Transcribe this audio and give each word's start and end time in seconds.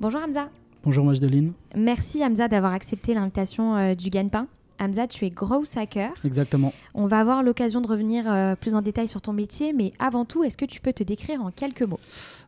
Bonjour 0.00 0.22
Hamza. 0.22 0.48
Bonjour 0.82 1.04
Majdeline. 1.04 1.52
Merci 1.76 2.24
Hamza 2.24 2.48
d'avoir 2.48 2.72
accepté 2.72 3.12
l'invitation 3.12 3.76
euh, 3.76 3.94
du 3.94 4.08
Gagne-Pain. 4.08 4.46
Hamza, 4.78 5.06
tu 5.06 5.26
es 5.26 5.28
growth 5.28 5.76
hacker. 5.76 6.12
Exactement. 6.24 6.72
On 6.94 7.06
va 7.06 7.20
avoir 7.20 7.42
l'occasion 7.42 7.82
de 7.82 7.86
revenir 7.86 8.24
euh, 8.26 8.56
plus 8.56 8.74
en 8.74 8.80
détail 8.80 9.08
sur 9.08 9.20
ton 9.20 9.34
métier, 9.34 9.74
mais 9.74 9.92
avant 9.98 10.24
tout, 10.24 10.42
est-ce 10.42 10.56
que 10.56 10.64
tu 10.64 10.80
peux 10.80 10.94
te 10.94 11.02
décrire 11.02 11.42
en 11.42 11.50
quelques 11.50 11.82
mots? 11.82 12.00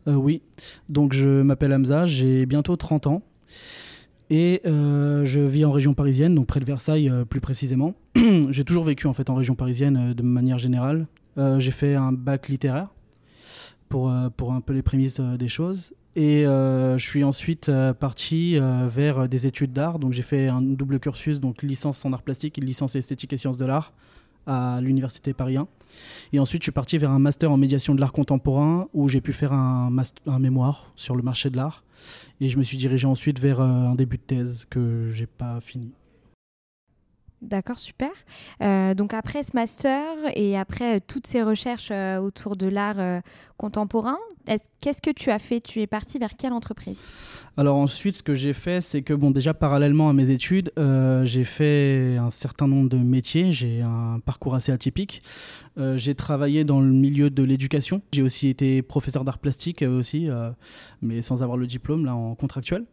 Euh, 0.09 0.15
oui, 0.15 0.41
donc 0.89 1.13
je 1.13 1.43
m'appelle 1.43 1.75
Hamza, 1.75 2.07
j'ai 2.07 2.47
bientôt 2.47 2.75
30 2.75 3.07
ans 3.07 3.23
et 4.31 4.63
euh, 4.65 5.27
je 5.27 5.41
vis 5.41 5.67
en 5.67 5.73
région 5.73 5.93
parisienne, 5.93 6.35
donc 6.35 6.47
près 6.47 6.61
de 6.61 6.65
Versailles 6.65 7.13
plus 7.29 7.43
précisément. 7.43 7.95
j'ai 8.49 8.65
toujours 8.65 8.85
vécu 8.85 9.07
en 9.07 9.13
fait 9.13 9.29
en 9.29 9.35
région 9.35 9.55
parisienne 9.55 10.15
de 10.15 10.23
manière 10.23 10.59
générale. 10.59 11.07
J'ai 11.59 11.71
fait 11.71 11.95
un 11.95 12.13
bac 12.13 12.49
littéraire 12.49 12.89
pour, 13.91 14.13
pour 14.37 14.55
un 14.55 14.63
peu 14.63 14.73
les 14.73 14.83
prémices 14.83 15.21
des 15.21 15.49
choses. 15.49 15.95
Et 16.15 16.47
euh, 16.47 16.99
je 16.99 17.05
suis 17.07 17.25
ensuite 17.25 17.69
euh, 17.69 17.95
parti 17.95 18.59
euh, 18.59 18.87
vers 18.87 19.29
des 19.29 19.47
études 19.47 19.73
d'art. 19.73 19.99
Donc 19.99 20.13
j'ai 20.13 20.23
fait 20.23 20.49
un 20.49 20.61
double 20.61 21.01
cursus, 21.01 21.41
donc 21.41 21.63
licence 21.63 22.05
en 22.05 22.13
art 22.13 22.23
plastique 22.23 22.59
licence 22.59 22.97
esthétique 22.97 23.33
et 23.33 23.37
sciences 23.37 23.57
de 23.57 23.65
l'art 23.65 23.93
à 24.47 24.81
l'université 24.83 25.33
Paris 25.33 25.57
1. 25.57 25.67
Et 26.33 26.39
ensuite 26.39 26.63
je 26.63 26.67
suis 26.67 26.73
parti 26.73 26.99
vers 26.99 27.11
un 27.11 27.19
master 27.19 27.51
en 27.51 27.57
médiation 27.57 27.95
de 27.95 28.01
l'art 28.01 28.13
contemporain 28.13 28.89
où 28.93 29.09
j'ai 29.09 29.21
pu 29.21 29.33
faire 29.33 29.53
un, 29.53 29.95
un 30.27 30.39
mémoire 30.39 30.93
sur 30.97 31.17
le 31.17 31.23
marché 31.23 31.49
de 31.49 31.57
l'art. 31.57 31.85
Et 32.41 32.49
je 32.49 32.59
me 32.59 32.63
suis 32.63 32.77
dirigé 32.77 33.07
ensuite 33.07 33.39
vers 33.39 33.61
euh, 33.61 33.65
un 33.65 33.95
début 33.95 34.17
de 34.17 34.23
thèse 34.23 34.67
que 34.69 35.11
j'ai 35.13 35.27
pas 35.27 35.61
fini. 35.61 35.93
D'accord, 37.43 37.81
super. 37.81 38.11
Euh, 38.63 38.95
donc 38.95 39.13
après 39.13 39.43
ce 39.43 39.51
master 39.55 40.05
et 40.37 40.57
après 40.57 40.97
euh, 40.97 41.01
toutes 41.05 41.27
ces 41.27 41.43
recherches 41.43 41.89
euh, 41.91 42.19
autour 42.21 42.55
de 42.55 42.69
l'art 42.69 43.21
contemporain, 43.57 44.17
est-ce- 44.47 44.63
qu'est-ce 44.81 45.03
que 45.03 45.11
tu 45.11 45.29
as 45.31 45.41
fait? 45.41 45.61
Tu 45.61 45.81
es 45.81 45.89
parti 45.89 46.19
vers 46.21 46.37
quelle 46.37 46.53
entreprise? 46.53 46.99
Alors 47.57 47.77
ensuite, 47.77 48.15
ce 48.15 48.23
que 48.23 48.37
j'ai 48.37 48.53
fait, 48.53 48.81
c'est 48.81 49.03
que 49.03 49.13
bon, 49.13 49.33
déjà 49.33 49.55
parallèlement 49.55 50.09
à 50.09 50.13
mes 50.13 50.31
études, 50.31 50.71
j'ai 51.25 51.45
fait 51.45 52.17
un 52.17 52.31
certain 52.31 52.69
nombre 52.69 52.89
de 52.89 52.97
métiers. 52.99 53.51
J'ai 53.53 53.83
un 53.83 54.21
parcours 54.25 54.55
assez 54.55 54.71
atypique. 54.73 55.21
J'ai 55.97 56.15
travaillé 56.15 56.65
dans 56.65 56.81
le 56.81 56.93
milieu 56.93 57.29
de 57.29 57.43
l'éducation. 57.43 58.03
J'ai 58.13 58.23
aussi 58.23 58.49
été 58.49 58.83
professeur 58.83 59.25
d'art 59.25 59.39
plastique 59.39 59.83
aussi, 59.83 60.29
mais 61.03 61.23
sans 61.23 61.43
avoir 61.43 61.59
le 61.59 61.67
diplôme 61.67 62.05
là 62.07 62.15
en 62.15 62.35
contractuel. 62.35 62.85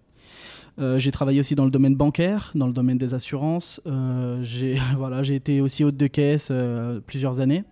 Euh, 0.79 0.97
j'ai 0.99 1.11
travaillé 1.11 1.39
aussi 1.39 1.55
dans 1.55 1.65
le 1.65 1.71
domaine 1.71 1.95
bancaire, 1.95 2.51
dans 2.55 2.67
le 2.67 2.73
domaine 2.73 2.97
des 2.97 3.13
assurances. 3.13 3.81
Euh, 3.85 4.39
j'ai 4.43 4.77
voilà, 4.97 5.21
été 5.23 5.61
aussi 5.61 5.83
hôte 5.83 5.97
de 5.97 6.07
caisse 6.07 6.49
euh, 6.51 6.99
plusieurs 7.05 7.39
années. 7.41 7.63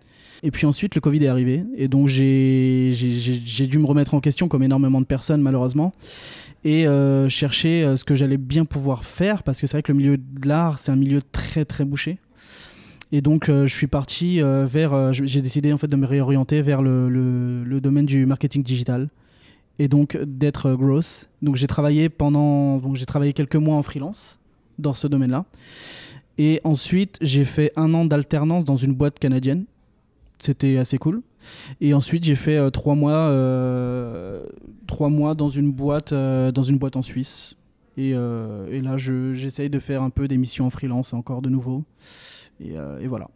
Et 0.42 0.50
puis 0.50 0.66
ensuite, 0.66 0.94
le 0.94 1.00
Covid 1.00 1.24
est 1.24 1.28
arrivé. 1.28 1.64
Et 1.76 1.88
donc, 1.88 2.06
j'ai 2.08 3.66
dû 3.68 3.78
me 3.78 3.86
remettre 3.86 4.14
en 4.14 4.20
question, 4.20 4.46
comme 4.48 4.62
énormément 4.62 5.00
de 5.00 5.06
personnes, 5.06 5.42
malheureusement 5.42 5.94
et 6.64 6.86
chercher 7.28 7.94
ce 7.96 8.02
que 8.02 8.16
j'allais 8.16 8.36
bien 8.36 8.64
pouvoir 8.64 9.04
faire 9.04 9.44
parce 9.44 9.60
que 9.60 9.68
c'est 9.68 9.76
vrai 9.76 9.82
que 9.84 9.92
le 9.92 9.98
milieu 9.98 10.16
de 10.16 10.48
l'art 10.48 10.80
c'est 10.80 10.90
un 10.90 10.96
milieu 10.96 11.20
très 11.22 11.64
très 11.64 11.84
bouché 11.84 12.18
et 13.12 13.20
donc 13.20 13.46
je 13.46 13.72
suis 13.72 13.86
parti 13.86 14.40
vers 14.40 15.12
j'ai 15.12 15.40
décidé 15.40 15.72
en 15.72 15.78
fait 15.78 15.86
de 15.86 15.94
me 15.94 16.04
réorienter 16.04 16.60
vers 16.60 16.82
le- 16.82 17.08
le 17.64 17.80
domaine 17.80 18.06
du 18.06 18.26
marketing 18.26 18.64
digital 18.64 19.08
et 19.78 19.88
donc 19.88 20.16
d'être 20.16 20.72
growth 20.74 21.28
donc 21.42 21.56
j'ai 21.56 21.66
travaillé 21.66 22.08
pendant 22.08 22.78
donc 22.78 22.96
j'ai 22.96 23.06
travaillé 23.06 23.32
quelques 23.32 23.56
mois 23.56 23.76
en 23.76 23.82
freelance 23.82 24.38
dans 24.78 24.94
ce 24.94 25.06
domaine 25.06 25.30
là 25.30 25.44
et 26.38 26.60
ensuite 26.64 27.16
j'ai 27.20 27.44
fait 27.44 27.72
un 27.76 27.92
an 27.94 28.04
d'alternance 28.04 28.64
dans 28.64 28.76
une 28.76 28.94
boîte 28.94 29.18
canadienne 29.18 29.64
c'était 30.38 30.76
assez 30.78 30.98
cool 30.98 31.22
et 31.80 31.94
ensuite, 31.94 32.24
j'ai 32.24 32.34
fait 32.34 32.56
euh, 32.56 32.68
trois 32.70 32.96
mois, 32.96 33.12
euh, 33.12 34.44
trois 34.88 35.08
mois 35.08 35.34
dans 35.34 35.48
une 35.48 35.70
boîte, 35.72 36.12
euh, 36.12 36.50
dans 36.50 36.62
une 36.64 36.78
boîte 36.78 36.96
en 36.96 37.02
Suisse. 37.02 37.54
Et, 37.96 38.10
et 38.10 38.80
là, 38.80 38.96
je- 38.96 39.32
j'essaye 39.34 39.70
de 39.70 39.78
faire 39.78 40.02
un 40.02 40.10
peu 40.10 40.28
des 40.28 40.36
missions 40.36 40.66
en 40.66 40.70
freelance 40.70 41.12
encore 41.14 41.40
de 41.42 41.48
nouveau. 41.48 41.84
Et, 42.60 42.74
et 42.74 43.06
voilà. 43.08 43.28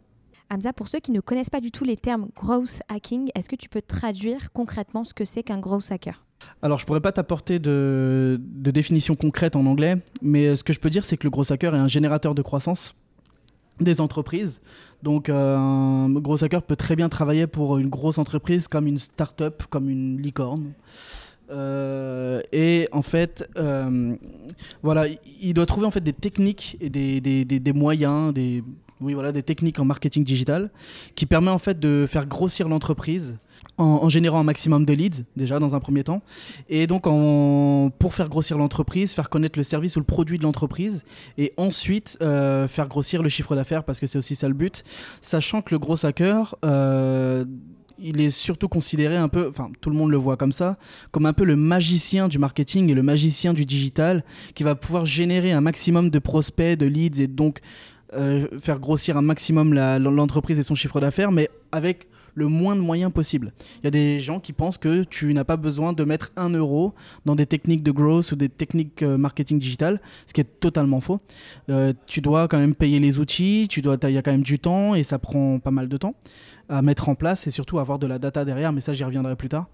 Hamza, 0.49 0.71
pour 0.73 0.87
ceux 0.87 0.99
qui 0.99 1.11
ne 1.11 1.19
connaissent 1.21 1.49
pas 1.49 1.59
du 1.61 1.71
tout 1.71 1.83
les 1.85 1.97
termes 1.97 2.27
growth 2.35 2.81
hacking, 2.89 3.29
est-ce 3.35 3.49
que 3.49 3.55
tu 3.55 3.67
peux 3.67 3.81
traduire 3.81 4.51
concrètement 4.53 5.03
ce 5.03 5.13
que 5.13 5.25
c'est 5.25 5.43
qu'un 5.43 5.59
growth 5.59 5.91
hacker? 5.91 6.23
Alors, 6.63 6.79
je 6.79 6.85
pourrais 6.85 7.01
pas 7.01 7.11
t'apporter 7.11 7.59
de, 7.59 8.39
définition 8.39 9.17
concrète 9.17 9.57
en 9.57 9.65
anglais, 9.65 9.97
mais 10.21 10.55
ce 10.55 10.63
que 10.63 10.71
je 10.71 10.79
peux 10.79 10.89
dire, 10.89 11.03
c'est 11.03 11.17
que 11.17 11.25
le 11.25 11.29
gros 11.29 11.51
hacker 11.51 11.75
est 11.75 11.77
un 11.79 11.89
générateur 11.89 12.33
de 12.33 12.41
croissance 12.41 12.95
des 13.81 13.99
entreprises. 13.99 14.61
Donc, 15.03 15.27
euh, 15.27 15.57
un 15.57 16.09
gros 16.09 16.41
hacker 16.41 16.63
peut 16.63 16.77
très 16.77 16.95
bien 16.95 17.09
travailler 17.09 17.47
pour 17.47 17.79
une 17.79 17.89
grosse 17.89 18.17
entreprise 18.17 18.69
comme 18.69 18.87
une 18.87 18.97
start-up, 18.97 19.63
comme 19.69 19.89
une 19.89 20.21
licorne. 20.21 20.71
Euh, 21.51 22.41
et 22.53 22.87
en 22.93 23.01
fait, 23.01 23.45
euh, 23.57 24.15
voilà, 24.81 25.07
il- 25.41 25.53
doit 25.53 25.65
trouver 25.65 25.85
en 25.85 25.91
fait 25.91 25.99
des 26.01 26.13
techniques 26.13 26.77
et 26.79 26.89
des- 26.89 27.19
des 27.19 27.73
moyens, 27.73 28.33
des, 28.33 28.63
oui, 29.01 29.13
voilà, 29.13 29.33
des 29.33 29.43
techniques 29.43 29.79
en 29.79 29.85
marketing 29.85 30.23
digital 30.23 30.71
qui 31.13 31.25
permet 31.25 31.51
en 31.51 31.59
fait 31.59 31.77
de 31.77 32.05
faire 32.07 32.25
grossir 32.25 32.69
l'entreprise 32.69 33.37
en, 33.77 34.09
générant 34.09 34.39
un 34.39 34.43
maximum 34.43 34.85
de 34.85 34.93
leads 34.93 35.23
déjà 35.35 35.59
dans 35.59 35.75
un 35.75 35.79
premier 35.79 36.03
temps. 36.03 36.21
Et 36.69 36.87
donc 36.87 37.03
pour 37.99 38.13
faire 38.13 38.29
grossir 38.29 38.57
l'entreprise, 38.57 39.13
faire 39.13 39.29
connaître 39.29 39.57
le 39.57 39.63
service 39.63 39.95
ou 39.95 39.99
le 39.99 40.05
produit 40.05 40.37
de 40.37 40.43
l'entreprise 40.43 41.03
et 41.37 41.53
ensuite 41.57 42.17
euh, 42.21 42.67
faire 42.67 42.87
grossir 42.87 43.23
le 43.23 43.29
chiffre 43.29 43.55
d'affaires 43.55 43.83
parce 43.83 43.99
que 43.99 44.07
c'est 44.07 44.17
aussi 44.17 44.35
ça 44.35 44.47
le 44.47 44.53
but, 44.53 44.83
sachant 45.21 45.61
que 45.61 45.73
le 45.73 45.79
gros 45.79 46.05
hacker 46.05 46.55
euh, 46.65 47.45
il 47.99 48.19
est 48.19 48.31
surtout 48.31 48.67
considéré 48.67 49.15
un 49.15 49.29
peu, 49.29 49.47
enfin 49.49 49.71
tout 49.79 49.89
le 49.89 49.95
monde 49.95 50.11
le 50.11 50.17
voit 50.17 50.35
comme 50.35 50.51
ça, 50.51 50.77
comme 51.11 51.25
un 51.25 51.33
peu 51.33 51.45
le 51.45 51.55
magicien 51.55 52.27
du 52.27 52.37
marketing 52.37 52.89
et 52.89 52.93
le 52.93 53.03
magicien 53.03 53.53
du 53.53 53.65
digital 53.65 54.23
qui 54.55 54.63
va 54.63 54.75
pouvoir 54.75 55.05
générer 55.05 55.51
un 55.51 55.61
maximum 55.61 56.09
de 56.09 56.19
prospects, 56.19 56.77
de 56.77 56.85
leads 56.85 57.21
et 57.21 57.27
donc 57.27 57.61
euh, 58.13 58.47
faire 58.61 58.79
grossir 58.79 59.17
un 59.17 59.21
maximum 59.21 59.73
l'entreprise 59.73 60.59
et 60.59 60.63
son 60.63 60.75
chiffre 60.75 60.99
d'affaires, 60.99 61.31
mais 61.31 61.49
avec 61.71 62.07
le 62.35 62.47
moins 62.47 62.75
de 62.75 62.81
moyens 62.81 63.11
possible. 63.11 63.53
Il 63.81 63.85
y 63.85 63.87
a 63.87 63.91
des 63.91 64.19
gens 64.19 64.39
qui 64.39 64.53
pensent 64.53 64.77
que 64.77 65.03
tu 65.03 65.33
n'as 65.33 65.43
pas 65.43 65.57
besoin 65.57 65.93
de 65.93 66.03
mettre 66.03 66.31
un 66.35 66.49
euro 66.49 66.93
dans 67.25 67.35
des 67.35 67.45
techniques 67.45 67.83
de 67.83 67.91
growth 67.91 68.31
ou 68.31 68.35
des 68.35 68.49
techniques 68.49 69.03
euh, 69.03 69.17
marketing 69.17 69.59
digital, 69.59 70.01
ce 70.25 70.33
qui 70.33 70.41
est 70.41 70.59
totalement 70.59 71.01
faux. 71.01 71.19
Euh, 71.69 71.93
tu 72.05 72.21
dois 72.21 72.47
quand 72.47 72.57
même 72.57 72.75
payer 72.75 72.99
les 72.99 73.19
outils, 73.19 73.67
tu 73.69 73.81
dois, 73.81 73.97
il 74.03 74.11
y 74.11 74.17
a 74.17 74.21
quand 74.21 74.31
même 74.31 74.43
du 74.43 74.59
temps 74.59 74.95
et 74.95 75.03
ça 75.03 75.19
prend 75.19 75.59
pas 75.59 75.71
mal 75.71 75.87
de 75.87 75.97
temps 75.97 76.15
à 76.69 76.81
mettre 76.81 77.09
en 77.09 77.15
place 77.15 77.45
et 77.47 77.51
surtout 77.51 77.79
avoir 77.79 77.99
de 77.99 78.07
la 78.07 78.19
data 78.19 78.45
derrière, 78.45 78.71
mais 78.71 78.81
ça 78.81 78.93
j'y 78.93 79.03
reviendrai 79.03 79.35
plus 79.35 79.49
tard. 79.49 79.67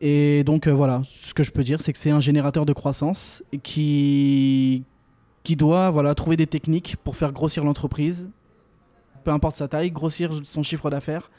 Et 0.00 0.44
donc 0.44 0.66
euh, 0.66 0.72
voilà, 0.72 1.02
ce 1.04 1.34
que 1.34 1.42
je 1.42 1.50
peux 1.50 1.62
dire, 1.62 1.80
c'est 1.80 1.92
que 1.92 1.98
c'est 1.98 2.10
un 2.10 2.20
générateur 2.20 2.66
de 2.66 2.72
croissance 2.72 3.42
qui, 3.62 4.84
qui 5.42 5.56
doit 5.56 5.90
voilà, 5.90 6.14
trouver 6.14 6.36
des 6.36 6.46
techniques 6.46 6.96
pour 7.02 7.16
faire 7.16 7.32
grossir 7.32 7.64
l'entreprise, 7.64 8.28
peu 9.24 9.30
importe 9.30 9.56
sa 9.56 9.68
taille, 9.68 9.90
grossir 9.90 10.32
son 10.44 10.62
chiffre 10.62 10.90
d'affaires, 10.90 11.30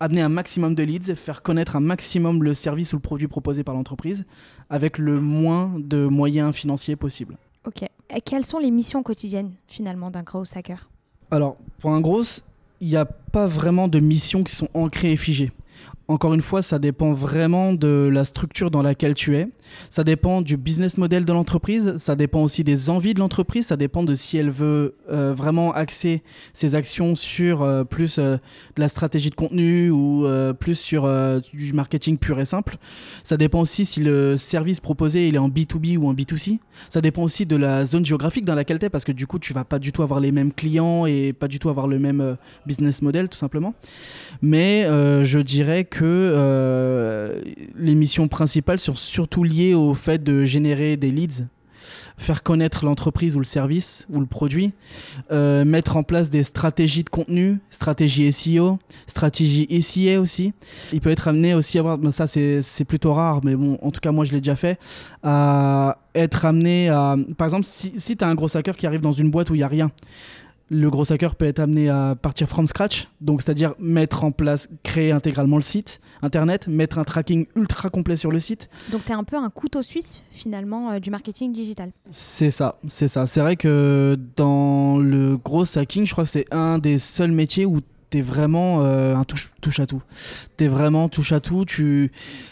amener 0.00 0.22
un 0.22 0.28
maximum 0.28 0.74
de 0.74 0.82
leads, 0.82 1.14
faire 1.14 1.42
connaître 1.42 1.76
un 1.76 1.80
maximum 1.80 2.42
le 2.42 2.54
service 2.54 2.92
ou 2.92 2.96
le 2.96 3.02
produit 3.02 3.28
proposé 3.28 3.62
par 3.62 3.74
l'entreprise 3.74 4.24
avec 4.70 4.98
le 4.98 5.20
moins 5.20 5.72
de 5.78 6.06
moyens 6.06 6.54
financiers 6.54 6.96
possible. 6.96 7.36
Ok. 7.66 7.82
Et 7.82 8.20
quelles 8.20 8.44
sont 8.44 8.58
les 8.58 8.70
missions 8.70 9.02
quotidiennes 9.02 9.52
finalement 9.66 10.10
d'un 10.10 10.22
growth 10.22 10.56
hacker? 10.56 10.88
Alors, 11.30 11.56
pour 11.78 11.90
un 11.92 12.00
gros, 12.00 12.22
il 12.80 12.88
n'y 12.88 12.96
a 12.96 13.06
pas 13.06 13.46
vraiment 13.46 13.88
de 13.88 14.00
missions 14.00 14.44
qui 14.44 14.54
sont 14.54 14.68
ancrées 14.74 15.12
et 15.12 15.16
figées. 15.16 15.52
Encore 16.06 16.34
une 16.34 16.42
fois, 16.42 16.60
ça 16.60 16.78
dépend 16.78 17.12
vraiment 17.12 17.72
de 17.72 18.10
la 18.12 18.26
structure 18.26 18.70
dans 18.70 18.82
laquelle 18.82 19.14
tu 19.14 19.36
es. 19.36 19.48
Ça 19.88 20.04
dépend 20.04 20.42
du 20.42 20.58
business 20.58 20.98
model 20.98 21.24
de 21.24 21.32
l'entreprise. 21.32 21.96
Ça 21.96 22.14
dépend 22.14 22.42
aussi 22.42 22.62
des 22.62 22.90
envies 22.90 23.14
de 23.14 23.20
l'entreprise. 23.20 23.66
Ça 23.66 23.76
dépend 23.76 24.02
de 24.02 24.14
si 24.14 24.36
elle 24.36 24.50
veut 24.50 24.96
euh, 25.10 25.32
vraiment 25.34 25.72
axer 25.72 26.22
ses 26.52 26.74
actions 26.74 27.14
sur 27.16 27.62
euh, 27.62 27.84
plus 27.84 28.18
euh, 28.18 28.36
de 28.76 28.80
la 28.80 28.88
stratégie 28.88 29.30
de 29.30 29.34
contenu 29.34 29.90
ou 29.90 30.26
plus 30.58 30.74
sur 30.74 31.08
du 31.52 31.72
marketing 31.72 32.18
pur 32.18 32.38
et 32.38 32.44
simple. 32.44 32.76
Ça 33.22 33.36
dépend 33.36 33.60
aussi 33.60 33.86
si 33.86 34.00
le 34.00 34.36
service 34.36 34.80
proposé 34.80 35.28
il 35.28 35.34
est 35.34 35.38
en 35.38 35.48
B2B 35.48 35.96
ou 35.96 36.08
en 36.08 36.14
B2C. 36.14 36.58
Ça 36.88 37.00
dépend 37.00 37.22
aussi 37.22 37.46
de 37.46 37.56
la 37.56 37.86
zone 37.86 38.04
géographique 38.04 38.44
dans 38.44 38.54
laquelle 38.54 38.78
tu 38.78 38.86
es 38.86 38.90
parce 38.90 39.04
que 39.04 39.12
du 39.12 39.26
coup, 39.26 39.38
tu 39.38 39.52
vas 39.52 39.64
pas 39.64 39.78
du 39.78 39.92
tout 39.92 40.02
avoir 40.02 40.20
les 40.20 40.32
mêmes 40.32 40.52
clients 40.52 41.06
et 41.06 41.32
pas 41.32 41.48
du 41.48 41.58
tout 41.58 41.68
avoir 41.68 41.86
le 41.86 41.98
même 41.98 42.36
business 42.66 43.00
model 43.02 43.28
tout 43.28 43.38
simplement. 43.38 43.74
Mais 44.42 44.84
je 45.24 45.38
dirais 45.38 45.84
que 45.84 45.93
que 45.94 46.02
euh, 46.04 47.40
les 47.76 47.94
missions 47.94 48.26
principales 48.26 48.80
sont 48.80 48.96
surtout 48.96 49.44
liées 49.44 49.74
au 49.74 49.94
fait 49.94 50.24
de 50.24 50.44
générer 50.44 50.96
des 50.96 51.12
leads, 51.12 51.44
faire 52.16 52.42
connaître 52.42 52.84
l'entreprise 52.84 53.36
ou 53.36 53.38
le 53.38 53.44
service 53.44 54.04
ou 54.10 54.18
le 54.18 54.26
produit, 54.26 54.72
euh, 55.30 55.64
mettre 55.64 55.96
en 55.96 56.02
place 56.02 56.30
des 56.30 56.42
stratégies 56.42 57.04
de 57.04 57.10
contenu, 57.10 57.60
stratégie 57.70 58.32
SEO, 58.32 58.80
stratégie 59.06 59.68
SIA 59.80 60.20
aussi. 60.20 60.52
Il 60.92 61.00
peut 61.00 61.10
être 61.10 61.28
amené 61.28 61.54
aussi 61.54 61.78
à 61.78 61.82
avoir, 61.82 61.98
ben 61.98 62.10
ça 62.10 62.26
c'est 62.26 62.84
plutôt 62.84 63.12
rare, 63.12 63.40
mais 63.44 63.54
bon, 63.54 63.78
en 63.80 63.92
tout 63.92 64.00
cas 64.00 64.10
moi 64.10 64.24
je 64.24 64.32
l'ai 64.32 64.40
déjà 64.40 64.56
fait, 64.56 64.80
à 65.22 65.98
être 66.16 66.44
amené 66.44 66.88
à, 66.88 67.16
par 67.38 67.46
exemple, 67.46 67.66
si, 67.66 67.92
si 67.98 68.16
tu 68.16 68.24
as 68.24 68.28
un 68.28 68.34
gros 68.34 68.56
hacker 68.56 68.76
qui 68.76 68.88
arrive 68.88 69.00
dans 69.00 69.12
une 69.12 69.30
boîte 69.30 69.48
où 69.50 69.54
il 69.54 69.58
n'y 69.58 69.64
a 69.64 69.68
rien, 69.68 69.92
le 70.70 70.90
gros 70.90 71.12
hacker 71.12 71.34
peut 71.34 71.44
être 71.44 71.58
amené 71.58 71.88
à 71.88 72.16
partir 72.20 72.48
from 72.48 72.66
scratch, 72.66 73.08
donc 73.20 73.42
c'est-à-dire 73.42 73.74
mettre 73.78 74.24
en 74.24 74.32
place, 74.32 74.68
créer 74.82 75.12
intégralement 75.12 75.56
le 75.56 75.62
site 75.62 76.00
internet, 76.22 76.68
mettre 76.68 76.98
un 76.98 77.04
tracking 77.04 77.46
ultra 77.54 77.90
complet 77.90 78.16
sur 78.16 78.30
le 78.30 78.40
site. 78.40 78.68
Donc 78.90 79.04
tu 79.04 79.12
es 79.12 79.14
un 79.14 79.24
peu 79.24 79.36
un 79.36 79.50
couteau 79.50 79.82
suisse 79.82 80.22
finalement 80.30 80.92
euh, 80.92 80.98
du 80.98 81.10
marketing 81.10 81.52
digital. 81.52 81.90
C'est 82.10 82.50
ça, 82.50 82.78
c'est 82.88 83.08
ça. 83.08 83.26
C'est 83.26 83.40
vrai 83.40 83.56
que 83.56 84.16
dans 84.36 84.98
le 84.98 85.36
gros 85.36 85.78
hacking, 85.78 86.06
je 86.06 86.12
crois 86.12 86.24
que 86.24 86.30
c'est 86.30 86.46
un 86.52 86.78
des 86.78 86.98
seuls 86.98 87.32
métiers 87.32 87.66
où 87.66 87.80
tu 88.10 88.18
es 88.18 88.22
vraiment 88.22 88.82
euh, 88.82 89.14
un 89.14 89.24
touche, 89.24 89.52
touche 89.60 89.80
à 89.80 89.86
tout. 89.86 90.02
Tu 90.56 90.64
es 90.64 90.68
vraiment 90.68 91.08
touche 91.08 91.32
à 91.32 91.40
tout, 91.40 91.64
tu 91.64 92.10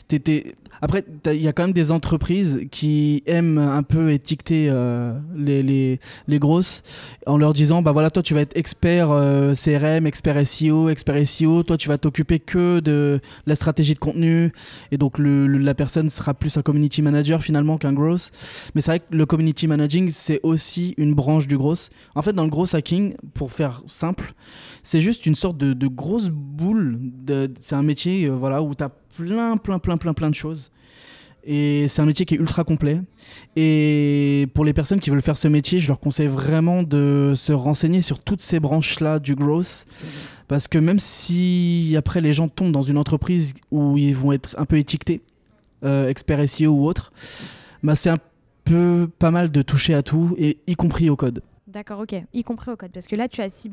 t'es 0.09 0.55
après, 0.84 1.05
il 1.26 1.40
y 1.40 1.46
a 1.46 1.52
quand 1.52 1.62
même 1.62 1.73
des 1.73 1.93
entreprises 1.93 2.67
qui 2.73 3.23
aiment 3.26 3.58
un 3.58 3.84
peu 3.84 4.11
étiqueter 4.12 4.67
euh, 4.69 5.17
les, 5.37 5.62
les, 5.62 6.00
les, 6.26 6.38
grosses 6.40 6.82
en 7.25 7.37
leur 7.37 7.52
disant 7.52 7.82
bah 7.82 7.93
voilà, 7.93 8.11
toi 8.11 8.20
tu 8.20 8.34
vas 8.34 8.40
être 8.40 8.56
expert 8.56 9.12
euh, 9.12 9.55
CRM, 9.55 10.08
expert 10.08 10.44
SEO, 10.44 10.88
expert 10.88 11.25
SEO, 11.25 11.62
toi 11.62 11.76
tu 11.76 11.88
vas 11.88 11.99
t'occuper 11.99 12.40
que 12.40 12.81
de 12.81 13.20
la 13.46 13.55
stratégie 13.55 13.94
de 13.94 14.00
contenu 14.00 14.52
et 14.90 14.99
donc 14.99 15.19
le, 15.19 15.46
la 15.46 15.75
personne 15.75 16.11
sera 16.11 16.34
plus 16.34 16.56
un 16.56 16.62
community 16.62 17.00
manager 17.00 17.44
finalement 17.44 17.78
qu'un 17.78 17.93
gross. 17.93 18.32
Mais 18.75 18.81
c'est 18.81 18.90
vrai 18.90 18.99
que 18.99 19.05
le 19.11 19.25
community 19.25 19.69
managing 19.69 20.11
c'est 20.11 20.40
aussi 20.43 20.94
une 20.96 21.14
branche 21.14 21.46
du 21.46 21.56
gross. 21.56 21.90
En 22.17 22.23
fait, 22.23 22.32
dans 22.32 22.44
le 22.44 22.50
gros 22.50 22.75
hacking, 22.75 23.14
pour 23.35 23.52
faire 23.52 23.85
simple, 23.87 24.35
c'est 24.82 25.00
juste 25.00 25.26
une 25.26 25.37
sorte 25.37 25.58
de, 25.58 25.75
de 25.75 25.87
grosse 25.87 26.28
boule. 26.28 26.99
C'est 27.61 27.76
un 27.76 27.85
métier 27.85 28.28
euh, 28.28 28.32
voilà, 28.32 28.62
où 28.62 28.75
tu 28.75 28.82
as 28.82 28.90
plein, 29.17 29.56
plein, 29.56 29.79
plein, 29.79 29.97
plein, 29.97 30.14
plein 30.14 30.31
de 30.31 30.35
choses. 30.35 30.70
Et 31.44 31.88
c'est 31.88 32.00
un 32.03 32.06
métier 32.06 32.25
qui 32.25 32.35
est 32.35 32.38
ultra 32.38 32.62
complet. 32.64 33.00
Et 33.56 34.47
pour 34.55 34.64
les 34.64 34.73
personnes 34.73 35.00
qui 35.00 35.11
veulent 35.11 35.23
faire 35.23 35.38
ce 35.38 35.49
métier, 35.49 35.81
je 35.81 35.88
leur 35.88 35.99
conseille 35.99 36.29
vraiment 36.29 36.82
de 36.82 37.32
se 37.37 37.53
renseigner 37.53 38.00
sur 38.00 38.20
toutes 38.20 38.41
ces 38.41 38.61
branches-là 38.61 39.19
du 39.19 39.35
growth. 39.35 39.87
Parce 40.47 40.69
que 40.69 40.79
même 40.79 41.00
si 41.00 41.94
après 41.97 42.20
les 42.20 42.32
gens 42.32 42.49
tombent 42.49 42.73
dans 42.73 42.82
une 42.82 42.99
entreprise 42.99 43.55
où 43.70 43.97
ils 43.99 44.14
vont 44.14 44.32
être 44.32 44.55
un 44.59 44.67
peu 44.67 44.76
étiquetés, 44.76 45.20
euh, 45.85 46.09
expert 46.09 46.49
SEO 46.49 46.70
ou 46.70 46.87
autre, 46.87 47.12
bah 47.82 47.97
c'est 47.97 48.11
un 48.11 48.19
peu 48.64 49.09
pas 49.19 49.31
mal 49.31 49.50
de 49.50 49.62
toucher 49.62 49.94
à 49.94 50.03
tout, 50.03 50.35
et 50.38 50.59
y 50.67 50.75
compris 50.75 51.11
au 51.11 51.17
code. 51.17 51.43
D'accord, 51.72 52.00
ok, 52.00 52.14
y 52.34 52.42
compris 52.42 52.70
au 52.70 52.76
code. 52.76 52.90
Parce 52.92 53.06
que 53.06 53.16
là, 53.16 53.28
tu 53.28 53.40
as, 53.40 53.69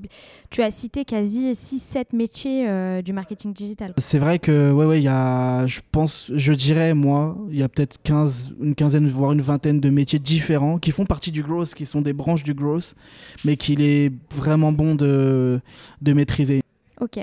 tu 0.49 0.61
as 0.61 0.71
cité 0.71 1.03
quasi 1.03 1.51
6-7 1.51 2.15
métiers 2.15 2.65
euh, 2.69 3.01
du 3.01 3.11
marketing 3.11 3.51
digital. 3.51 3.93
C'est 3.97 4.19
vrai 4.19 4.39
que, 4.39 4.71
ouais, 4.71 4.85
ouais, 4.85 4.99
il 5.01 5.03
y 5.03 5.09
a, 5.09 5.67
je 5.67 5.81
pense, 5.91 6.31
je 6.33 6.53
dirais, 6.53 6.93
moi, 6.93 7.37
il 7.49 7.57
y 7.57 7.63
a 7.63 7.67
peut-être 7.67 8.01
15, 8.03 8.55
une 8.61 8.73
quinzaine, 8.73 9.09
voire 9.09 9.33
une 9.33 9.41
vingtaine 9.41 9.81
de 9.81 9.89
métiers 9.89 10.19
différents 10.19 10.77
qui 10.77 10.91
font 10.91 11.05
partie 11.05 11.31
du 11.31 11.43
growth, 11.43 11.73
qui 11.73 11.85
sont 11.85 11.99
des 11.99 12.13
branches 12.13 12.43
du 12.43 12.53
growth, 12.53 12.95
mais 13.43 13.57
qu'il 13.57 13.81
est 13.81 14.13
vraiment 14.33 14.71
bon 14.71 14.95
de, 14.95 15.59
de 16.01 16.13
maîtriser. 16.13 16.61
Ok. 17.01 17.19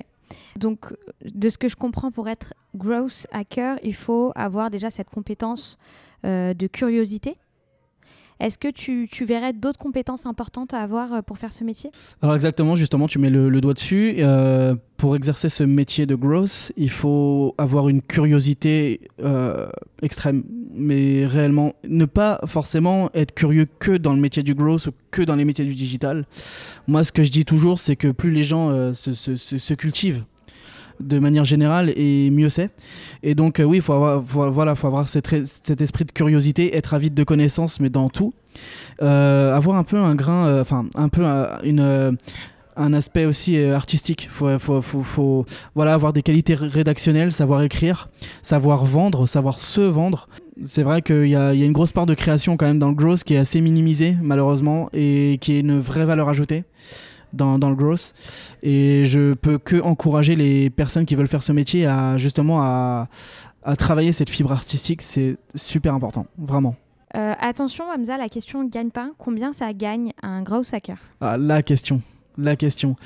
Donc, 0.56 0.93
de 1.25 1.49
ce 1.49 1.56
que 1.56 1.69
je 1.69 1.76
comprends, 1.76 2.11
pour 2.11 2.29
être 2.29 2.52
growth 2.75 3.26
hacker, 3.32 3.79
il 3.82 3.94
faut 3.94 4.32
avoir 4.34 4.70
déjà 4.70 4.90
cette 4.90 5.08
compétence 5.08 5.79
euh, 6.26 6.52
de 6.52 6.67
curiosité 6.67 7.38
est-ce 8.38 8.59
que 8.59 8.69
tu, 8.69 9.09
verrais 9.25 9.53
d'autres 9.53 9.79
compétences 9.79 10.27
importantes 10.27 10.75
à 10.75 10.81
avoir 10.81 11.12
euh, 11.12 11.23
pour 11.23 11.38
faire 11.38 11.53
ce 11.53 11.65
métier? 11.65 11.91
Alors 12.21 12.35
exactement, 12.35 12.77
justement, 12.77 13.09
tu 13.09 13.19
mets 13.19 13.31
le, 13.31 13.61
doigt 13.61 13.75
dessus. 13.75 14.17
Euh, 14.19 14.75
pour 14.99 15.17
exercer 15.17 15.49
ce 15.49 15.62
métier 15.62 16.06
de 16.06 16.15
growth, 16.15 16.73
il 16.77 16.91
faut 16.91 17.55
avoir 17.59 17.88
une 17.88 18.03
curiosité 18.03 19.00
euh, 19.23 19.69
extrême, 20.03 20.44
mais 20.73 21.25
réellement 21.27 21.75
ne 21.88 22.05
pas 22.05 22.41
forcément 22.47 23.11
être 23.15 23.35
curieux 23.35 23.67
que 23.79 23.97
dans 23.97 24.12
le 24.12 24.21
métier 24.21 24.43
du 24.43 24.55
growth 24.55 24.87
ou 24.89 24.93
que 25.11 25.23
dans 25.23 25.37
les 25.37 25.44
métiers 25.44 25.65
du 25.65 25.75
digital. 25.75 26.27
Moi, 26.87 27.05
ce 27.05 27.12
que 27.12 27.25
je 27.25 27.31
dis 27.31 27.44
toujours, 27.44 27.79
c'est 27.79 27.97
que 27.97 28.09
plus 28.09 28.31
les 28.31 28.44
gens 28.44 28.94
se, 28.94 29.15
se 29.15 29.75
cultivent 29.75 30.25
de 31.00 31.19
manière 31.19 31.44
générale 31.44 31.93
et 31.96 32.31
mieux 32.31 32.48
c'est. 32.48 32.70
Et 33.22 33.34
donc, 33.34 33.60
euh, 33.60 33.64
oui, 33.64 33.81
faut 33.81 33.93
avoir, 33.93 34.20
voilà, 34.20 34.75
faut 34.75 34.87
avoir 34.87 35.08
cet, 35.08 35.32
esprit 35.81 36.04
de 36.04 36.12
curiosité, 36.12 36.76
être 36.76 36.94
avide 36.94 37.14
de 37.14 37.25
connaissances, 37.25 37.81
mais 37.81 37.90
dans 37.90 38.08
tout. 38.08 38.34
Euh, 39.02 39.54
avoir 39.54 39.76
un 39.76 39.84
peu 39.84 39.98
un 39.98 40.14
grain, 40.14 40.46
euh, 40.46 40.60
enfin, 40.62 40.87
un 40.94 41.08
peu 41.08 41.25
un 42.78 42.93
aspect 42.93 43.25
aussi 43.25 43.58
artistique. 43.58 44.28
Faut, 44.31 44.58
faut, 44.58 44.82
faut, 44.82 45.46
voilà, 45.75 45.94
avoir 45.94 46.12
des 46.12 46.22
qualités 46.22 46.54
rédactionnelles, 46.54 47.32
savoir 47.32 47.62
écrire, 47.62 48.08
savoir 48.43 48.84
vendre, 48.84 49.26
savoir 49.26 49.60
se 49.60 49.81
vendre. 49.81 50.28
C'est 50.64 50.82
vrai 50.82 51.02
qu'il 51.02 51.26
y, 51.26 51.31
y, 51.31 51.37
a 51.37 51.52
une 51.52 51.72
grosse 51.72 51.93
part 51.93 52.06
de 52.06 52.14
création 52.14 52.56
quand 52.56 52.66
même 52.66 52.78
dans 52.78 52.88
le 52.88 52.94
growth 52.94 53.25
qui 53.25 53.34
est 53.34 53.38
assez 53.38 53.60
minimisée 53.60 54.16
malheureusement 54.22 54.88
et 54.94 55.37
qui 55.43 55.56
est 55.56 55.60
une 55.60 55.78
vraie 55.78 56.06
valeur 56.06 56.31
ajoutée 56.31 56.64
dans, 57.37 57.59
dans, 57.59 57.71
le 57.71 57.77
growth. 57.77 58.15
Et 58.62 59.06
je 59.06 59.35
peux 59.35 59.59
que 59.59 59.81
encourager 59.81 60.37
les 60.37 60.71
personnes 60.71 61.06
qui 61.06 61.15
veulent 61.15 61.29
faire 61.29 61.43
ce 61.43 61.53
métier 61.53 61.87
à 61.87 62.17
justement 62.17 62.61
à, 62.61 63.09
à 63.62 63.77
travailler 63.77 64.12
cette 64.12 64.31
fibre 64.31 64.53
artistique. 64.53 65.03
C'est 65.03 65.37
super 65.55 65.94
important, 65.94 66.27
vraiment. 66.38 66.77
Euh, 67.17 67.35
attention, 67.38 67.85
Hamza, 67.94 68.17
la 68.17 68.29
question 68.29 68.65
gagne 68.65 68.91
pas. 68.91 69.11
Combien 69.19 69.53
ça 69.53 69.73
gagne 69.73 70.12
un 70.23 70.43
growth 70.43 70.73
hacker? 70.73 70.99
Ah, 71.21 71.37
La 71.38 71.62
question. 71.62 72.03
La 72.38 72.56
question. 72.56 72.97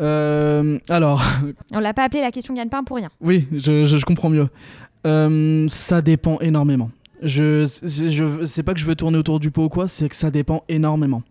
Euh, 0.00 0.78
alors. 0.88 1.22
On 1.72 1.78
l'a 1.78 1.92
pas 1.92 2.04
appelé 2.04 2.22
la 2.22 2.30
question 2.30 2.54
gagne 2.54 2.70
pas 2.70 2.82
pour 2.82 2.96
rien. 2.96 3.10
Oui, 3.20 3.46
je, 3.52 3.84
je, 3.84 4.04
comprends 4.06 4.30
mieux. 4.30 4.48
Euh, 5.06 5.66
ça 5.68 6.00
dépend 6.00 6.38
énormément. 6.40 6.90
Je, 7.22 7.66
je 7.82 8.46
c'est 8.46 8.62
pas 8.62 8.74
que 8.74 8.80
je 8.80 8.84
veux 8.84 8.94
tourner 8.94 9.18
autour 9.18 9.40
du 9.40 9.50
pot 9.50 9.64
ou 9.64 9.68
quoi, 9.68 9.88
c'est 9.88 10.08
que 10.08 10.16
ça 10.16 10.30
dépend 10.30 10.64
énormément. 10.68 11.22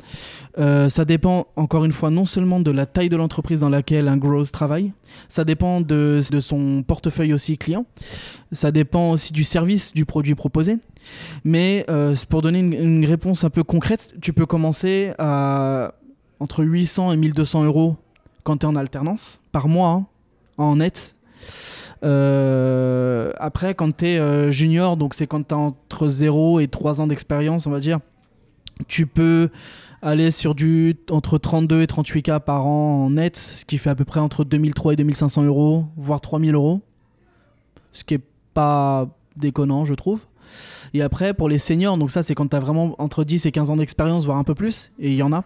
Euh, 0.60 0.90
ça 0.90 1.06
dépend 1.06 1.48
encore 1.56 1.86
une 1.86 1.92
fois 1.92 2.10
non 2.10 2.26
seulement 2.26 2.60
de 2.60 2.72
la 2.72 2.86
taille 2.86 3.10
de 3.10 3.16
l'entreprise 3.16 3.60
dans 3.60 3.70
laquelle 3.70 4.08
un 4.08 4.18
growth 4.18 4.52
travaille, 4.52 4.92
ça 5.28 5.44
dépend 5.44 5.82
de, 5.82 6.22
de, 6.32 6.40
son 6.42 6.84
portefeuille 6.84 7.34
aussi 7.34 7.58
client, 7.58 7.86
ça 8.52 8.72
dépend 8.72 9.12
aussi 9.12 9.34
du 9.34 9.44
service 9.44 9.94
du 9.94 10.06
produit 10.06 10.36
proposé. 10.36 10.78
Mais 11.44 11.86
euh, 11.90 12.16
pour 12.30 12.42
donner 12.42 12.60
une, 12.60 13.06
réponse 13.06 13.44
un 13.44 13.50
peu 13.50 13.64
concrète, 13.64 14.16
tu 14.22 14.34
peux 14.34 14.46
commencer 14.46 15.14
à 15.18 15.94
entre 16.40 16.64
800 16.64 17.14
et 17.14 17.18
1200 17.18 17.64
euros 17.64 17.96
quand 18.44 18.58
tu 18.58 18.66
es 18.66 18.70
en 18.70 18.76
alternance 18.76 19.42
par 19.52 19.68
mois 19.68 19.90
hein, 19.90 20.06
en 20.58 20.78
net. 20.78 21.16
Euh, 22.04 23.32
après, 23.38 23.74
quand 23.76 23.98
tu 23.98 24.08
es 24.08 24.20
euh, 24.20 24.52
junior, 24.52 24.98
donc 24.98 25.14
c'est 25.14 25.28
quand 25.28 25.48
tu 25.48 25.54
as 25.54 25.58
entre 25.58 26.08
0 26.08 26.60
et 26.60 26.68
3 26.68 27.02
ans 27.02 27.08
d'expérience, 27.08 27.68
on 27.68 27.72
va 27.72 27.80
dire, 27.80 28.00
tu 28.88 29.08
peux 29.08 29.50
aller 30.02 30.30
sur 30.32 30.54
du 30.54 30.96
entre 31.10 31.38
32 31.38 31.82
et 31.82 31.88
38 31.88 32.22
k 32.22 32.40
par 32.40 32.66
an 32.68 33.06
en 33.06 33.10
net, 33.12 33.38
ce 33.38 33.66
qui 33.66 33.78
fait 33.78 33.90
à 33.90 33.96
peu 33.96 34.06
près 34.06 34.20
entre 34.20 34.44
2003 34.44 34.94
et 34.94 34.96
2500 34.96 35.44
euros, 35.44 35.86
voire 35.98 36.22
3000 36.22 36.54
euros. 36.54 36.82
Ce 37.94 38.04
qui 38.04 38.14
est 38.14 38.24
pas 38.54 39.08
déconnant, 39.36 39.86
je 39.86 39.96
trouve. 39.96 40.22
Et 40.94 41.02
après, 41.02 41.34
pour 41.34 41.50
les 41.50 41.60
seniors, 41.60 41.98
donc 41.98 42.12
ça, 42.12 42.24
c'est 42.24 42.36
quand 42.36 42.48
tu 42.48 42.56
as 42.56 42.60
vraiment 42.60 42.96
entre 43.00 43.24
10 43.24 43.46
et 43.46 43.52
15 43.52 43.72
ans 43.72 43.76
d'expérience, 43.76 44.26
voire 44.26 44.38
un 44.38 44.44
peu 44.44 44.56
plus, 44.56 44.92
et 45.00 45.10
il 45.10 45.16
y 45.16 45.24
en 45.24 45.34
a, 45.34 45.44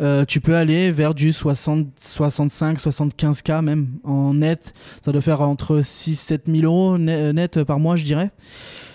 euh, 0.00 0.24
tu 0.24 0.40
peux 0.40 0.56
aller 0.56 0.90
vers 0.90 1.14
du 1.14 1.32
60, 1.32 1.86
65, 1.98 2.78
75K 2.78 3.62
même 3.62 3.88
en 4.04 4.34
net. 4.34 4.74
Ça 5.02 5.12
doit 5.12 5.20
faire 5.20 5.40
entre 5.40 5.82
6 5.82 6.16
7 6.16 6.42
000 6.46 6.64
euros 6.64 6.98
net 6.98 7.64
par 7.64 7.78
mois, 7.78 7.96
je 7.96 8.04
dirais. 8.04 8.30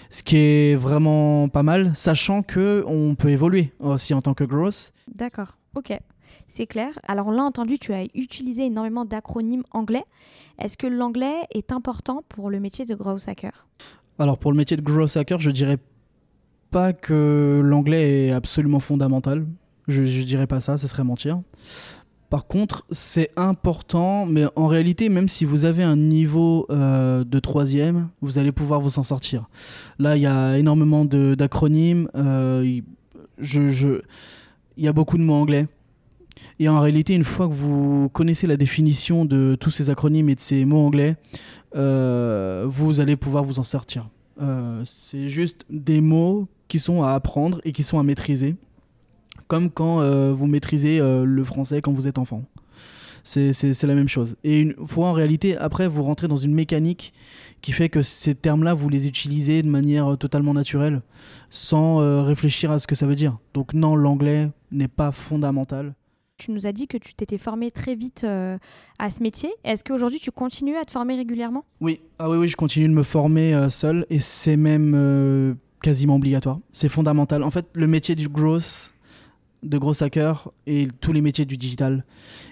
Ce 0.09 0.23
qui 0.23 0.37
est 0.37 0.75
vraiment 0.75 1.49
pas 1.49 1.63
mal, 1.63 1.91
sachant 1.95 2.41
que 2.41 2.83
on 2.87 3.15
peut 3.15 3.29
évoluer 3.29 3.73
aussi 3.79 4.13
en 4.13 4.21
tant 4.21 4.33
que 4.33 4.43
growth. 4.43 4.93
D'accord, 5.13 5.57
ok. 5.75 5.97
C'est 6.47 6.67
clair. 6.67 6.97
Alors, 7.07 7.31
l'a 7.31 7.43
entendu, 7.43 7.79
tu 7.79 7.93
as 7.93 8.03
utilisé 8.13 8.65
énormément 8.65 9.03
d'acronymes 9.03 9.63
anglais. 9.71 10.05
Est-ce 10.59 10.77
que 10.77 10.87
l'anglais 10.87 11.35
est 11.51 11.71
important 11.71 12.23
pour 12.29 12.49
le 12.49 12.59
métier 12.59 12.85
de 12.85 12.95
growth 12.95 13.27
hacker? 13.27 13.67
Alors, 14.17 14.37
pour 14.37 14.51
le 14.51 14.57
métier 14.57 14.77
de 14.77 14.81
growth 14.81 15.17
hacker, 15.17 15.39
je 15.39 15.51
dirais 15.51 15.77
pas 16.71 16.93
que 16.93 17.61
l'anglais 17.63 18.27
est 18.27 18.31
absolument 18.31 18.79
fondamental. 18.79 19.45
Je, 19.87 20.03
je 20.03 20.23
dirais 20.23 20.47
pas 20.47 20.61
ça, 20.61 20.77
ce 20.77 20.87
serait 20.87 21.03
mentir. 21.03 21.41
Par 22.29 22.47
contre, 22.47 22.85
c'est 22.91 23.29
important, 23.35 24.25
mais 24.25 24.45
en 24.55 24.67
réalité, 24.67 25.09
même 25.09 25.29
si 25.29 25.45
vous 25.45 25.63
avez 25.63 25.83
un 25.83 25.95
niveau 25.95 26.65
euh, 26.69 27.23
de 27.23 27.39
troisième, 27.39 28.09
vous 28.21 28.39
allez 28.39 28.51
pouvoir 28.51 28.81
vous 28.81 28.97
en 28.99 29.03
sortir. 29.03 29.47
Là, 29.99 30.15
il 30.15 30.23
y 30.23 30.25
a 30.25 30.57
énormément 30.57 31.05
d'acronymes. 31.05 32.09
Euh, 32.15 32.63
il 32.65 32.83
y 34.77 34.87
a 34.87 34.93
beaucoup 34.93 35.17
de 35.17 35.23
mots 35.23 35.35
anglais. 35.35 35.67
Et 36.59 36.69
en 36.69 36.79
réalité, 36.79 37.13
une 37.13 37.23
fois 37.23 37.47
que 37.47 37.53
vous 37.53 38.09
connaissez 38.09 38.47
la 38.47 38.57
définition 38.57 39.25
de 39.25 39.55
tous 39.59 39.71
ces 39.71 39.89
acronymes 39.89 40.29
et 40.29 40.35
de 40.35 40.39
ces 40.39 40.63
mots 40.65 40.85
anglais, 40.85 41.17
euh, 41.75 42.65
vous 42.67 42.99
allez 42.99 43.15
pouvoir 43.15 43.43
vous 43.43 43.59
en 43.59 43.63
sortir. 43.63 44.09
c'est 44.85 45.29
juste 45.29 45.65
des 45.69 46.01
mots 46.01 46.47
qui 46.67 46.79
sont 46.79 47.03
à 47.03 47.11
apprendre 47.11 47.59
et 47.63 47.71
qui 47.71 47.83
sont 47.83 47.99
à 47.99 48.03
maîtriser 48.03 48.55
comme 49.47 49.69
quand 49.69 50.01
euh, 50.01 50.33
vous 50.33 50.47
maîtrisez 50.47 50.99
euh, 50.99 51.25
le 51.25 51.43
français 51.43 51.81
quand 51.81 51.91
vous 51.91 52.07
êtes 52.07 52.17
enfant. 52.17 52.43
C'est 53.23 53.83
la 53.83 53.95
même 53.95 54.07
chose. 54.07 54.35
Et 54.43 54.59
une 54.59 54.75
fois 54.85 55.07
en 55.07 55.13
réalité, 55.13 55.57
après, 55.57 55.87
vous 55.87 56.03
rentrez 56.03 56.27
dans 56.27 56.35
une 56.35 56.53
mécanique 56.53 57.11
qui 57.61 57.71
fait 57.71 57.89
que 57.89 58.03
ces 58.03 58.35
termes-là, 58.35 58.75
vous 58.75 58.87
les 58.87 59.07
utilisez 59.07 59.63
de 59.63 59.67
manière 59.67 60.13
euh, 60.13 60.15
totalement 60.15 60.53
naturelle, 60.53 61.01
sans 61.49 62.23
réfléchir 62.23 62.71
à 62.71 62.77
ce 62.79 62.85
que 62.85 62.95
ça 62.95 63.07
veut 63.07 63.15
dire. 63.15 63.37
Donc 63.53 63.73
non, 63.73 63.95
l'anglais 63.95 64.49
n'est 64.71 64.87
pas 64.87 65.11
fondamental. 65.11 65.95
Tu 66.37 66.51
nous 66.51 66.67
as 66.67 66.73
dit 66.73 66.87
que 66.87 66.97
tu 66.97 67.13
t'étais 67.13 67.37
formé 67.37 67.71
très 67.71 67.95
vite 67.95 68.25
à 68.25 69.09
ce 69.09 69.23
métier. 69.23 69.49
Est-ce 69.63 69.83
qu'aujourd'hui 69.83 70.19
tu 70.19 70.31
continues 70.31 70.75
à 70.75 70.83
te 70.83 70.91
former 70.91 71.15
régulièrement? 71.15 71.63
Oui, 71.79 72.01
ah 72.19 72.29
oui, 72.29 72.37
oui, 72.37 72.47
je 72.49 72.57
continue 72.57 72.87
de 72.89 72.93
me 72.93 73.03
former 73.03 73.69
seul 73.69 74.05
et 74.09 74.19
c'est 74.19 74.57
même 74.57 75.57
quasiment 75.81 76.15
obligatoire. 76.15 76.59
C'est 76.73 76.89
fondamental. 76.89 77.41
En 77.41 77.51
fait, 77.51 77.65
le 77.73 77.87
métier 77.87 78.15
du 78.15 78.27
growth, 78.27 78.93
de 79.63 79.77
gros 79.77 80.03
hackers 80.03 80.51
et 80.67 80.87
tous 80.99 81.13
les 81.13 81.21
métiers 81.21 81.45
du 81.45 81.55
digital 81.57 82.05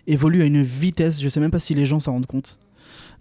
évoluent 0.08 0.44
à 0.44 0.46
une 0.46 0.64
vitesse, 0.64 1.20
je 1.20 1.26
ne 1.26 1.30
sais 1.30 1.42
même 1.42 1.52
pas 1.52 1.60
si 1.60 1.76
les 1.76 1.86
gens 1.86 2.00
s'en 2.00 2.14
rendent 2.14 2.26
compte. 2.26 2.60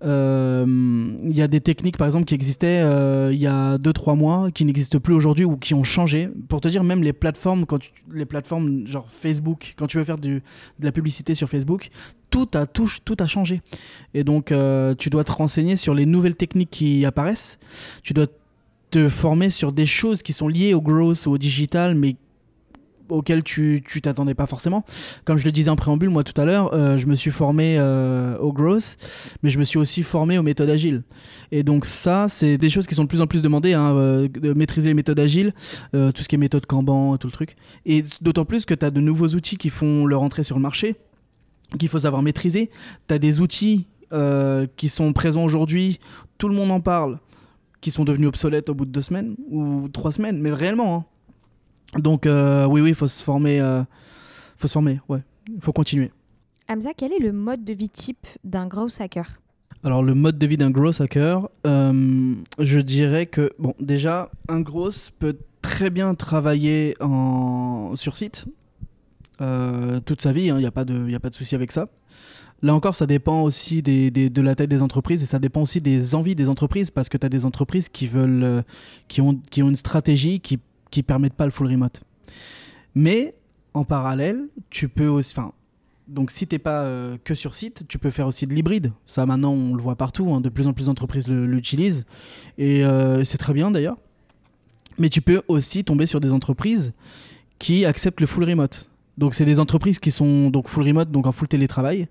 Euh, 0.05 1.17
il 1.23 1.37
y 1.37 1.43
a 1.43 1.49
des 1.49 1.61
techniques 1.61 1.97
par 1.97 2.07
exemple 2.07 2.25
qui 2.25 2.35
existaient 2.35 2.81
euh, 2.83 3.31
il 3.33 3.41
y 3.41 3.47
a 3.47 3.79
2-3 3.79 4.17
mois 4.17 4.51
qui 4.51 4.65
n'existent 4.65 4.99
plus 4.99 5.15
aujourd'hui 5.15 5.45
ou 5.45 5.57
qui 5.57 5.75
ont 5.75 5.85
changé. 5.85 6.29
Pour 6.49 6.61
te 6.61 6.69
dire, 6.69 6.83
même 6.83 7.03
les 7.03 7.13
plateformes, 7.13 7.67
quand 7.67 7.79
les 8.13 8.25
plateformes 8.25 8.87
genre 8.87 9.07
Facebook, 9.09 9.75
quand 9.77 9.87
tu 9.87 9.99
veux 9.99 10.05
faire 10.05 10.19
du, 10.19 10.43
de 10.79 10.85
la 10.85 10.93
publicité 10.93 11.35
sur 11.35 11.49
Facebook, 11.49 11.91
tout 12.31 12.49
a, 12.55 12.67
tout, 12.67 12.91
tout 13.05 13.17
a 13.21 13.27
changé. 13.27 13.61
Et 14.15 14.25
donc 14.25 14.51
euh, 14.51 14.95
tu 14.97 15.11
dois 15.11 15.25
te 15.25 15.33
renseigner 15.33 15.77
sur 15.77 15.95
les 15.95 16.07
nouvelles 16.07 16.37
techniques 16.37 16.71
qui 16.71 17.05
apparaissent. 17.05 17.59
Tu 18.03 18.13
dois 18.13 18.27
te 18.91 19.09
former 19.09 19.51
sur 19.51 19.73
des 19.73 19.87
choses 19.87 20.23
qui 20.23 20.33
sont 20.33 20.49
liées 20.49 20.75
au 20.75 20.81
growth 20.81 21.27
ou 21.27 21.33
au 21.33 21.39
digital, 21.39 21.95
mais 21.95 22.17
auquel 23.13 23.43
tu 23.43 23.83
t'attendais 24.03 24.35
pas 24.35 24.47
forcément. 24.47 24.85
Comme 25.25 25.39
je 25.39 25.45
le 25.45 25.53
disais 25.53 25.71
en 25.71 25.77
préambule, 25.77 26.11
moi 26.11 26.25
tout 26.25 26.39
à 26.41 26.45
l'heure, 26.45 26.73
euh, 26.73 26.97
je 26.97 27.07
me 27.07 27.15
suis 27.15 27.31
formé 27.31 27.77
euh, 27.79 28.37
au 28.39 28.53
growth, 28.53 28.97
mais 29.43 29.51
je 29.51 29.59
me 29.59 29.65
suis 29.65 29.79
aussi 29.79 30.03
formé 30.03 30.39
aux 30.39 30.43
méthodes 30.43 30.71
agiles. 30.71 31.03
Et 31.51 31.63
donc 31.63 31.87
ça, 31.87 32.29
c'est 32.29 32.59
des 32.59 32.71
choses 32.71 32.87
qui 32.87 32.95
sont 32.95 33.05
de 33.05 33.09
plus 33.09 33.21
en 33.21 33.27
plus 33.27 33.43
demandées, 33.43 33.75
hein, 33.75 33.95
euh, 33.95 34.29
de 34.29 34.53
maîtriser 34.55 34.89
les 34.89 34.95
méthodes 34.95 35.21
agiles, 35.21 35.53
tout 35.93 36.23
ce 36.23 36.29
qui 36.29 36.35
est 36.35 36.39
méthode 36.39 36.67
Kanban, 36.67 37.17
tout 37.19 37.27
le 37.27 37.33
truc. 37.33 37.57
Et 37.87 38.03
d'autant 38.21 38.45
plus 38.45 38.65
que 38.65 38.75
tu 38.75 38.85
as 38.85 38.91
de 38.91 39.01
nouveaux 39.01 39.29
outils 39.29 39.57
qui 39.57 39.69
font 39.69 40.07
leur 40.07 40.23
entrée 40.23 40.43
sur 40.43 40.57
le 40.57 40.63
marché, 40.63 40.97
qu'il 41.79 41.89
faut 41.89 42.01
savoir 42.01 42.23
maîtriser. 42.23 42.71
Tu 43.09 43.15
as 43.15 43.19
des 43.19 43.41
outils 43.41 43.87
qui 44.77 44.89
sont 44.89 45.13
présents 45.13 45.45
aujourd'hui, 45.45 45.99
tout 46.39 46.49
le 46.49 46.55
monde 46.55 46.71
en 46.71 46.81
parle, 46.81 47.19
qui 47.81 47.91
sont 47.91 48.05
devenus 48.05 48.29
obsolètes 48.29 48.69
au 48.69 48.75
bout 48.75 48.85
de 48.85 48.91
deux 48.91 49.03
semaines 49.03 49.35
ou 49.51 49.89
trois 49.89 50.13
semaines, 50.13 50.39
mais 50.39 50.53
réellement. 50.53 50.95
Hein. 50.95 51.05
Donc 51.99 52.27
euh, 52.27 52.67
oui, 52.67 52.81
oui, 52.81 52.91
il 52.91 52.95
faut 52.95 53.09
se 53.09 53.23
former. 53.23 53.61
Euh, 53.61 53.83
faut 54.57 54.69
se 54.69 54.73
former, 54.73 55.01
ouais. 55.09 55.21
Il 55.49 55.61
faut 55.61 55.73
continuer. 55.73 56.11
Hamza, 56.69 56.91
quel 56.97 57.13
est 57.13 57.19
le 57.19 57.33
mode 57.33 57.65
de 57.65 57.73
vie 57.73 57.91
type 57.91 58.27
d'un 58.45 58.67
growth 58.67 59.01
hacker? 59.01 59.41
Alors 59.85 60.03
le 60.03 60.15
mode 60.15 60.39
de 60.39 60.47
vie 60.47 60.57
d'un 60.57 60.71
growth 60.71 61.01
hacker, 61.01 61.49
euh, 61.67 62.35
je 62.59 62.79
dirais 62.79 63.27
que 63.27 63.51
bon 63.59 63.75
déjà 63.81 64.31
un 64.49 64.61
growth 64.61 65.11
peut 65.19 65.37
très 65.61 65.91
bien 65.91 66.15
travailler 66.15 66.95
en 67.01 67.95
sur 67.97 68.17
site 68.17 68.47
toute 70.07 70.21
sa 70.21 70.33
vie, 70.33 70.45
il 70.45 70.51
hein, 70.51 70.59
n'y 70.59 70.67
a 70.67 70.71
pas 70.71 70.85
de 70.85 71.09
il 71.09 71.15
a 71.17 71.19
pas 71.19 71.31
de 71.31 71.35
souci 71.35 71.57
avec 71.57 71.73
ça. 71.73 71.89
Là 72.65 72.77
encore, 72.77 72.95
ça 72.95 73.09
dépend 73.09 73.43
aussi 73.43 73.83
des, 73.83 74.13
de 74.13 74.41
la 74.41 74.55
taille 74.55 74.69
des 74.69 74.83
entreprises 74.83 75.25
et 75.25 75.27
ça 75.27 75.41
dépend 75.41 75.63
aussi 75.63 75.81
des 75.81 76.15
envies 76.15 76.37
des 76.37 76.49
entreprises 76.49 76.93
parce 76.93 77.09
que 77.09 77.19
tu 77.19 77.27
as 77.27 77.29
des 77.29 77.45
entreprises 77.45 77.89
qui 77.89 78.07
veulent 78.07 78.63
qui 79.09 79.21
ont 79.21 79.35
qui 79.51 79.65
ont 79.65 79.69
une 79.69 79.75
stratégie 79.75 80.39
qui 80.39 80.61
qui 80.93 81.03
permettent 81.03 81.35
pas 81.35 81.47
le 81.47 81.51
full 81.51 81.67
remote. 81.67 82.05
Mais 82.95 83.35
en 83.75 83.85
parallèle, 83.85 84.45
tu 84.71 84.89
peux 84.89 85.09
aussi. 85.09 85.35
Enfin, 85.37 85.53
donc 86.07 86.31
si 86.31 86.47
t'es 86.47 86.59
pas 86.59 86.85
euh, 86.85 87.17
que 87.25 87.35
sur 87.35 87.55
site, 87.55 87.85
tu 87.89 87.99
peux 87.99 88.11
faire 88.11 88.27
aussi 88.27 88.47
de 88.47 88.55
l'hybride. 88.55 88.93
Ça 89.07 89.27
maintenant 89.27 89.53
on 89.53 89.75
le 89.75 89.83
voit 89.83 89.97
partout, 89.97 90.33
hein. 90.33 90.41
de 90.41 90.49
plus 90.49 90.67
en 90.67 90.73
plus 90.73 90.87
d'entreprises 90.87 91.27
l'utilisent 91.29 92.05
et 92.59 92.85
euh, 92.85 93.25
c'est 93.25 93.39
très 93.39 93.53
bien 93.53 93.71
d'ailleurs. 93.71 93.97
Mais 94.99 95.09
tu 95.09 95.23
peux 95.23 95.43
aussi 95.49 95.85
tomber 95.85 96.07
sur 96.07 96.21
des 96.21 96.33
entreprises 96.33 96.93
qui 97.59 97.85
acceptent 97.87 98.21
le 98.21 98.27
full 98.27 98.45
remote. 98.45 98.91
Donc 99.17 99.35
c'est 99.35 99.45
des 99.45 99.59
entreprises 99.59 99.99
qui 99.99 100.11
sont 100.11 100.51
donc 100.51 100.69
full 100.69 100.85
remote, 100.85 101.11
donc 101.11 101.27
en 101.27 101.33
full 101.33 101.49
télétravail. 101.49 102.09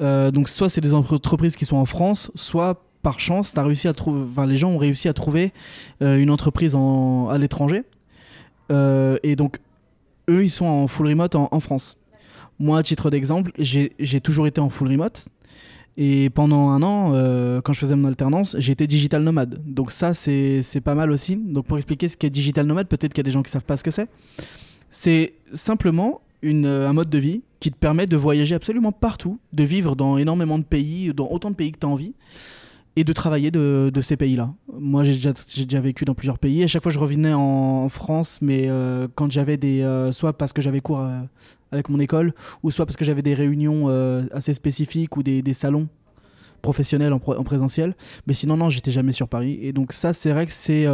Euh, 0.00 0.30
donc 0.30 0.48
soit 0.48 0.68
c'est 0.68 0.80
des 0.80 0.92
entreprises 0.92 1.56
qui 1.56 1.64
sont 1.64 1.76
en 1.76 1.86
France, 1.86 2.30
soit 2.34 2.84
par 3.02 3.20
chance, 3.20 3.56
as 3.56 3.62
réussi 3.62 3.88
à 3.88 3.94
trouver, 3.94 4.20
enfin, 4.30 4.44
les 4.44 4.56
gens 4.56 4.70
ont 4.70 4.78
réussi 4.78 5.08
à 5.08 5.14
trouver 5.14 5.54
une 6.02 6.30
entreprise 6.30 6.74
en, 6.74 7.30
à 7.30 7.38
l'étranger 7.38 7.84
et 8.70 9.36
donc, 9.36 9.58
eux, 10.28 10.44
ils 10.44 10.50
sont 10.50 10.66
en 10.66 10.86
full 10.86 11.08
remote 11.08 11.34
en, 11.34 11.60
France. 11.60 11.96
Moi, 12.58 12.78
à 12.78 12.82
titre 12.82 13.10
d'exemple, 13.10 13.52
j'ai 13.58 14.20
toujours 14.20 14.46
été 14.46 14.60
en 14.60 14.70
full 14.70 14.88
remote. 14.88 15.26
Et 15.96 16.30
pendant 16.30 16.70
un 16.70 16.82
an, 16.82 17.12
euh, 17.14 17.60
quand 17.60 17.72
je 17.72 17.80
faisais 17.80 17.96
mon 17.96 18.08
alternance, 18.08 18.56
j'étais 18.58 18.86
digital 18.86 19.22
nomade. 19.22 19.60
Donc 19.66 19.90
ça, 19.90 20.14
c'est 20.14 20.80
pas 20.82 20.94
mal 20.94 21.10
aussi. 21.10 21.36
Donc 21.36 21.66
pour 21.66 21.76
expliquer 21.76 22.08
ce 22.08 22.16
qu'est 22.16 22.30
digital 22.30 22.66
nomade, 22.66 22.86
peut-être 22.86 23.12
qu'il 23.12 23.18
y 23.18 23.26
a 23.26 23.28
des 23.28 23.32
gens 23.32 23.42
qui 23.42 23.50
savent 23.50 23.64
pas 23.64 23.76
ce 23.76 23.84
que 23.84 23.90
c'est. 23.90 24.08
C'est 24.88 25.34
simplement 25.52 26.20
un 26.42 26.92
mode 26.92 27.10
de 27.10 27.18
vie 27.18 27.42
qui 27.58 27.70
te 27.70 27.76
permet 27.76 28.06
de 28.06 28.16
voyager 28.16 28.54
absolument 28.54 28.92
partout, 28.92 29.38
de 29.52 29.62
vivre 29.62 29.94
dans 29.94 30.16
énormément 30.16 30.58
de 30.58 30.64
pays, 30.64 31.12
dans 31.14 31.28
autant 31.28 31.50
de 31.50 31.56
pays 31.56 31.72
que 31.72 31.78
tu 31.78 31.86
as 31.86 31.90
envie 31.90 32.14
et 32.96 33.04
de 33.04 33.12
travailler 33.12 33.50
de, 33.50 34.00
ces 34.00 34.16
pays-là. 34.16 34.52
Moi, 34.72 35.04
j'ai 35.04 35.14
déjà, 35.14 35.80
vécu 35.80 36.04
dans 36.04 36.14
plusieurs 36.14 36.38
pays. 36.38 36.62
À 36.64 36.66
chaque 36.66 36.82
fois, 36.82 36.92
je 36.92 36.98
revenais 36.98 37.32
en, 37.32 37.88
France, 37.88 38.38
mais 38.42 38.64
euh, 38.66 39.08
quand 39.14 39.30
j'avais 39.30 39.56
des. 39.56 39.82
Euh, 39.82 40.12
soit 40.12 40.32
parce 40.32 40.52
que 40.52 40.60
j'avais 40.60 40.80
cours 40.80 41.00
euh, 41.00 41.20
avec 41.72 41.88
mon 41.88 42.00
école, 42.00 42.34
ou 42.62 42.70
soit 42.70 42.86
parce 42.86 42.96
que 42.96 43.04
j'avais 43.04 43.22
des 43.22 43.34
réunions 43.34 43.88
assez 44.32 44.54
spécifiques 44.54 45.16
ou 45.16 45.22
des, 45.22 45.54
salons 45.54 45.88
professionnels 46.62 47.12
en, 47.12 47.20
en, 47.24 47.44
présentiel. 47.44 47.94
Mais 48.26 48.34
sinon, 48.34 48.56
non, 48.56 48.70
j'étais 48.70 48.90
jamais 48.90 49.12
sur 49.12 49.28
Paris. 49.28 49.58
Et 49.62 49.72
donc, 49.72 49.92
ça, 49.92 50.12
c'est 50.12 50.32
vrai 50.32 50.46
que 50.46 50.52
c'est. 50.52 50.86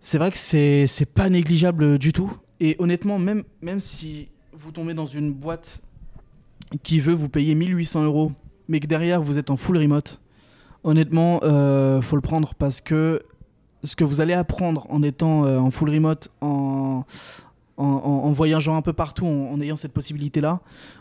c'est 0.00 0.18
vrai 0.18 0.30
que 0.30 0.36
c'est 0.36 1.10
pas 1.14 1.30
négligeable 1.30 1.98
du 1.98 2.12
tout. 2.12 2.30
Et 2.60 2.76
honnêtement, 2.78 3.18
même, 3.18 3.42
même 3.62 3.80
si 3.80 4.28
vous 4.52 4.70
tombez 4.70 4.94
dans 4.94 5.06
une 5.06 5.32
boîte 5.32 5.80
qui 6.82 7.00
veut 7.00 7.12
vous 7.12 7.28
payer 7.28 7.54
1800 7.54 8.04
euros, 8.04 8.32
mais 8.68 8.80
que 8.80 8.86
derrière 8.86 9.22
vous 9.22 9.38
êtes 9.38 9.50
en 9.50 9.56
full 9.56 9.76
remote, 9.76 10.20
honnêtement, 10.86 11.40
euh, 11.42 12.00
faut 12.00 12.16
le 12.16 12.22
prendre 12.22 12.54
parce 12.54 12.80
que 12.80 13.22
ce 13.82 13.96
que 13.96 14.04
vous 14.04 14.20
allez 14.20 14.32
apprendre 14.32 14.86
en 14.88 15.02
étant 15.02 15.44
euh, 15.44 15.58
en 15.58 15.70
full 15.70 15.90
remote, 15.90 16.30
en, 16.40 17.04
en, 17.76 18.30
voyageant 18.32 18.76
un 18.76 18.82
peu 18.82 18.92
partout, 18.92 19.26
en, 19.26 19.60
ayant 19.60 19.76
cette 19.76 19.92
possibilité-là, 19.92 20.60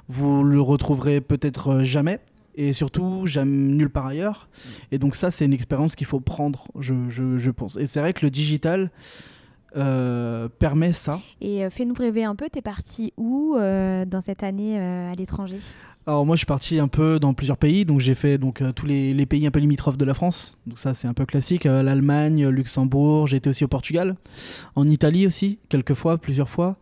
vous 0.09 0.43
le 0.43 0.59
retrouverez 0.59 1.21
peut-être 1.21 1.69
euh, 1.69 1.83
jamais. 1.83 2.19
Et 2.55 2.73
surtout, 2.73 3.25
j'aime 3.25 3.75
nulle 3.75 3.89
part 3.89 4.07
ailleurs. 4.07 4.49
Et 4.91 4.97
donc 4.97 5.15
ça, 5.15 5.29
c'est 5.29 5.45
une 5.45 5.53
expérience 5.53 5.95
qu'il 5.95 6.07
faut 6.07 6.19
prendre, 6.19 6.67
je, 6.79 6.95
je, 7.09 7.37
je 7.37 7.51
pense. 7.51 7.77
Et 7.77 7.85
c'est 7.85 7.99
vrai 7.99 8.13
que 8.13 8.25
le 8.25 8.29
digital, 8.29 8.91
euh, 9.75 10.47
permet 10.47 10.93
ça. 10.93 11.19
Et 11.41 11.69
fais-nous 11.69 11.93
rêver 11.93 12.23
un 12.23 12.33
peu, 12.35 12.47
t'es 12.49 12.61
parti 12.61 13.11
où 13.17 13.55
dans 13.57 14.21
cette 14.21 14.41
année 14.41 14.79
à 14.79 15.13
l'étranger? 15.15 15.59
Alors 16.07 16.25
moi 16.25 16.35
je 16.35 16.39
suis 16.39 16.45
parti 16.45 16.79
un 16.79 16.87
peu 16.87 17.19
dans 17.19 17.33
plusieurs 17.33 17.57
pays, 17.57 17.83
donc 17.83 17.99
j'ai 17.99 18.13
fait 18.13 18.37
donc 18.37 18.61
euh, 18.61 18.71
tous 18.71 18.85
les, 18.85 19.25
pays 19.25 19.47
un 19.47 19.51
peu 19.51 19.59
limitrophes 19.59 19.97
de 19.97 20.05
la 20.05 20.13
France, 20.13 20.55
donc 20.67 20.77
ça 20.77 20.93
c'est 20.93 21.07
un 21.07 21.15
peu 21.15 21.25
classique, 21.25 21.65
euh, 21.65 21.81
l'Allemagne, 21.81 22.47
Luxembourg, 22.47 23.25
j'ai 23.25 23.37
été 23.37 23.49
aussi 23.49 23.63
au 23.63 23.67
Portugal, 23.67 24.15
en 24.75 24.85
Italie 24.85 25.25
aussi, 25.25 25.57
quelques 25.67 25.95
fois, 25.95 26.19
plusieurs 26.19 26.49
fois. 26.49 26.77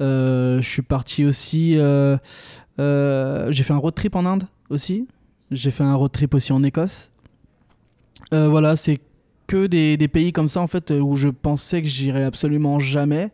Euh, 0.00 0.60
je 0.60 0.68
suis 0.68 0.82
parti 0.82 1.24
aussi, 1.24 1.74
j'ai 1.74 3.62
fait 3.62 3.72
un 3.72 3.76
road 3.76 3.94
trip 3.94 4.16
en 4.16 4.26
Inde 4.26 4.44
aussi, 4.70 5.06
j'ai 5.52 5.70
fait 5.70 5.84
un 5.84 5.94
road 5.94 6.10
trip 6.10 6.34
aussi 6.34 6.52
en 6.52 6.64
Écosse. 6.64 7.10
voilà, 8.32 8.74
c'est 8.74 9.00
que 9.46 9.66
des, 9.66 9.96
des, 9.96 10.08
pays 10.08 10.32
comme 10.32 10.48
ça 10.48 10.60
en 10.60 10.66
fait 10.66 10.90
où 10.90 11.14
je 11.16 11.28
pensais 11.28 11.82
que 11.82 11.88
j'irais 11.88 12.24
absolument 12.24 12.80
jamais. 12.80 13.30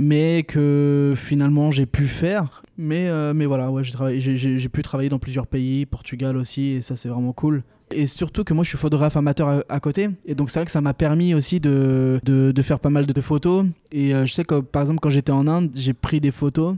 Mais 0.00 0.44
que 0.44 1.14
finalement 1.16 1.72
j'ai 1.72 1.86
pu 1.86 2.06
faire. 2.06 2.62
Mais, 2.78 3.08
euh, 3.08 3.34
mais 3.34 3.46
voilà, 3.46 3.70
ouais, 3.72 3.82
j'ai 3.82 4.68
pu 4.68 4.82
travailler 4.82 5.08
dans 5.08 5.18
plusieurs 5.18 5.48
pays, 5.48 5.84
Portugal 5.84 6.36
aussi, 6.36 6.68
et 6.68 6.82
ça 6.82 6.94
c'est 6.94 7.08
vraiment 7.08 7.32
cool. 7.32 7.64
Et 7.90 8.06
surtout 8.06 8.44
que 8.44 8.54
moi 8.54 8.62
je 8.62 8.68
suis 8.68 8.78
photographe 8.78 9.16
amateur 9.16 9.48
à, 9.48 9.62
à 9.68 9.80
côté, 9.80 10.08
et 10.24 10.34
donc 10.36 10.50
c'est 10.50 10.60
vrai 10.60 10.66
que 10.66 10.70
ça 10.70 10.80
m'a 10.80 10.94
permis 10.94 11.34
aussi 11.34 11.58
de, 11.58 12.20
de, 12.22 12.52
de 12.52 12.62
faire 12.62 12.78
pas 12.78 12.90
mal 12.90 13.06
de 13.06 13.20
photos. 13.20 13.66
Et 13.90 14.14
euh, 14.14 14.24
je 14.26 14.32
sais 14.34 14.44
que 14.44 14.60
par 14.60 14.82
exemple 14.82 15.00
quand 15.00 15.10
j'étais 15.10 15.32
en 15.32 15.48
Inde, 15.48 15.70
j'ai 15.74 15.94
pris 15.94 16.20
des 16.20 16.30
photos 16.30 16.76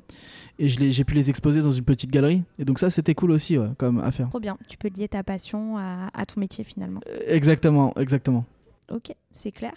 et 0.59 0.69
j'ai 0.69 1.05
pu 1.05 1.15
les 1.15 1.29
exposer 1.29 1.61
dans 1.61 1.73
une 1.73 1.85
petite 1.85 2.11
galerie. 2.11 2.43
Et 2.59 2.65
donc 2.65 2.79
ça 2.79 2.89
c'était 2.89 3.15
cool 3.15 3.33
aussi 3.33 3.59
ouais, 3.59 3.69
comme 3.77 3.99
à 4.01 4.13
faire. 4.13 4.29
Trop 4.31 4.41
bien. 4.41 4.57
Tu 4.69 4.79
peux 4.79 4.89
lier 4.89 5.09
ta 5.09 5.23
passion 5.23 5.77
à, 5.77 6.09
à 6.15 6.25
ton 6.25 6.41
métier 6.41 6.65
finalement. 6.65 7.01
Euh, 7.09 7.19
Exactement, 7.29 7.93
exactement. 7.99 8.47
Ok, 8.91 9.13
c'est 9.35 9.53
clair. 9.53 9.73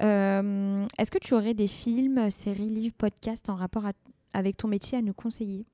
Euh, 0.00 0.86
Est-ce 0.98 1.10
que 1.10 1.18
tu 1.18 1.34
aurais 1.34 1.54
des 1.54 1.66
films, 1.66 2.30
séries, 2.30 2.68
livres, 2.70 2.94
podcasts 2.96 3.48
en 3.50 3.54
rapport 3.54 3.84
avec 4.32 4.56
ton 4.56 4.68
métier 4.68 4.98
à 4.98 5.02
nous 5.02 5.12
conseiller? 5.12 5.64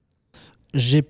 J'ai 0.75 1.04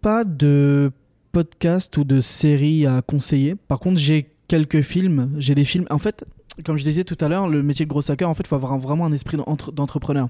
pas 0.00 0.24
de 0.24 0.92
podcast 1.32 1.96
ou 1.96 2.04
de 2.04 2.20
série 2.20 2.86
à 2.86 3.02
conseiller. 3.02 3.54
Par 3.54 3.78
contre, 3.78 3.98
j'ai 3.98 4.30
quelques 4.48 4.82
films. 4.82 5.32
J'ai 5.38 5.54
des 5.54 5.64
films. 5.64 5.86
En 5.90 5.98
fait, 5.98 6.24
comme 6.64 6.76
je 6.76 6.82
disais 6.84 7.04
tout 7.04 7.16
à 7.20 7.28
l'heure, 7.28 7.48
le 7.48 7.62
métier 7.62 7.86
de 7.86 7.90
gros 7.90 8.10
hacker, 8.10 8.28
en 8.28 8.34
fait, 8.34 8.42
il 8.44 8.48
faut 8.48 8.56
avoir 8.56 8.78
vraiment 8.78 9.06
un 9.06 9.12
esprit 9.12 9.36
d'entre- 9.36 9.72
d'entrepreneur. 9.72 10.28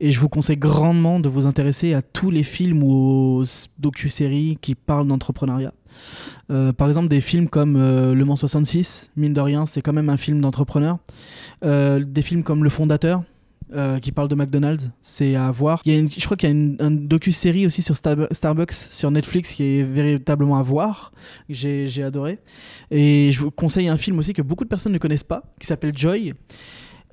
Et 0.00 0.12
je 0.12 0.20
vous 0.20 0.28
conseille 0.28 0.56
grandement 0.56 1.20
de 1.20 1.28
vous 1.28 1.46
intéresser 1.46 1.92
à 1.92 2.02
tous 2.02 2.30
les 2.30 2.44
films 2.44 2.82
ou 2.82 3.40
aux 3.40 3.44
docu-séries 3.78 4.58
qui 4.60 4.74
parlent 4.74 5.08
d'entrepreneuriat. 5.08 5.74
Euh, 6.50 6.72
par 6.72 6.88
exemple, 6.88 7.08
des 7.08 7.20
films 7.20 7.48
comme 7.48 7.76
euh, 7.76 8.14
Le 8.14 8.24
Mans 8.24 8.36
66, 8.36 9.10
mine 9.16 9.32
de 9.32 9.40
rien, 9.40 9.66
c'est 9.66 9.82
quand 9.82 9.92
même 9.92 10.08
un 10.08 10.16
film 10.16 10.40
d'entrepreneur. 10.40 10.98
Euh, 11.64 11.98
des 12.04 12.22
films 12.22 12.42
comme 12.42 12.64
Le 12.64 12.70
Fondateur, 12.70 13.22
qui 14.00 14.12
parle 14.12 14.30
de 14.30 14.34
McDonald's, 14.34 14.88
c'est 15.02 15.36
à 15.36 15.50
voir. 15.50 15.82
Il 15.84 15.92
y 15.92 15.96
a 15.96 15.98
une- 15.98 16.10
je 16.10 16.24
crois 16.24 16.38
qu'il 16.38 16.48
y 16.48 16.52
a 16.52 16.54
une, 16.54 16.76
un 16.80 16.90
docu-série 16.90 17.66
aussi 17.66 17.82
sur 17.82 17.94
Starbu- 17.94 18.32
Starbucks 18.32 18.72
sur 18.72 19.10
Netflix 19.10 19.52
qui 19.52 19.62
est 19.62 19.82
véritablement 19.82 20.56
à 20.56 20.62
voir. 20.62 21.12
j'ai 21.50 22.02
adoré. 22.02 22.38
Et 22.90 23.30
je 23.30 23.40
vous 23.40 23.50
conseille 23.50 23.88
un 23.88 23.98
film 23.98 24.18
aussi 24.18 24.32
que 24.32 24.40
beaucoup 24.40 24.64
de 24.64 24.70
personnes 24.70 24.92
ne 24.94 24.98
connaissent 24.98 25.22
pas, 25.22 25.42
qui 25.60 25.66
s'appelle 25.66 25.92
Joy. 25.94 26.32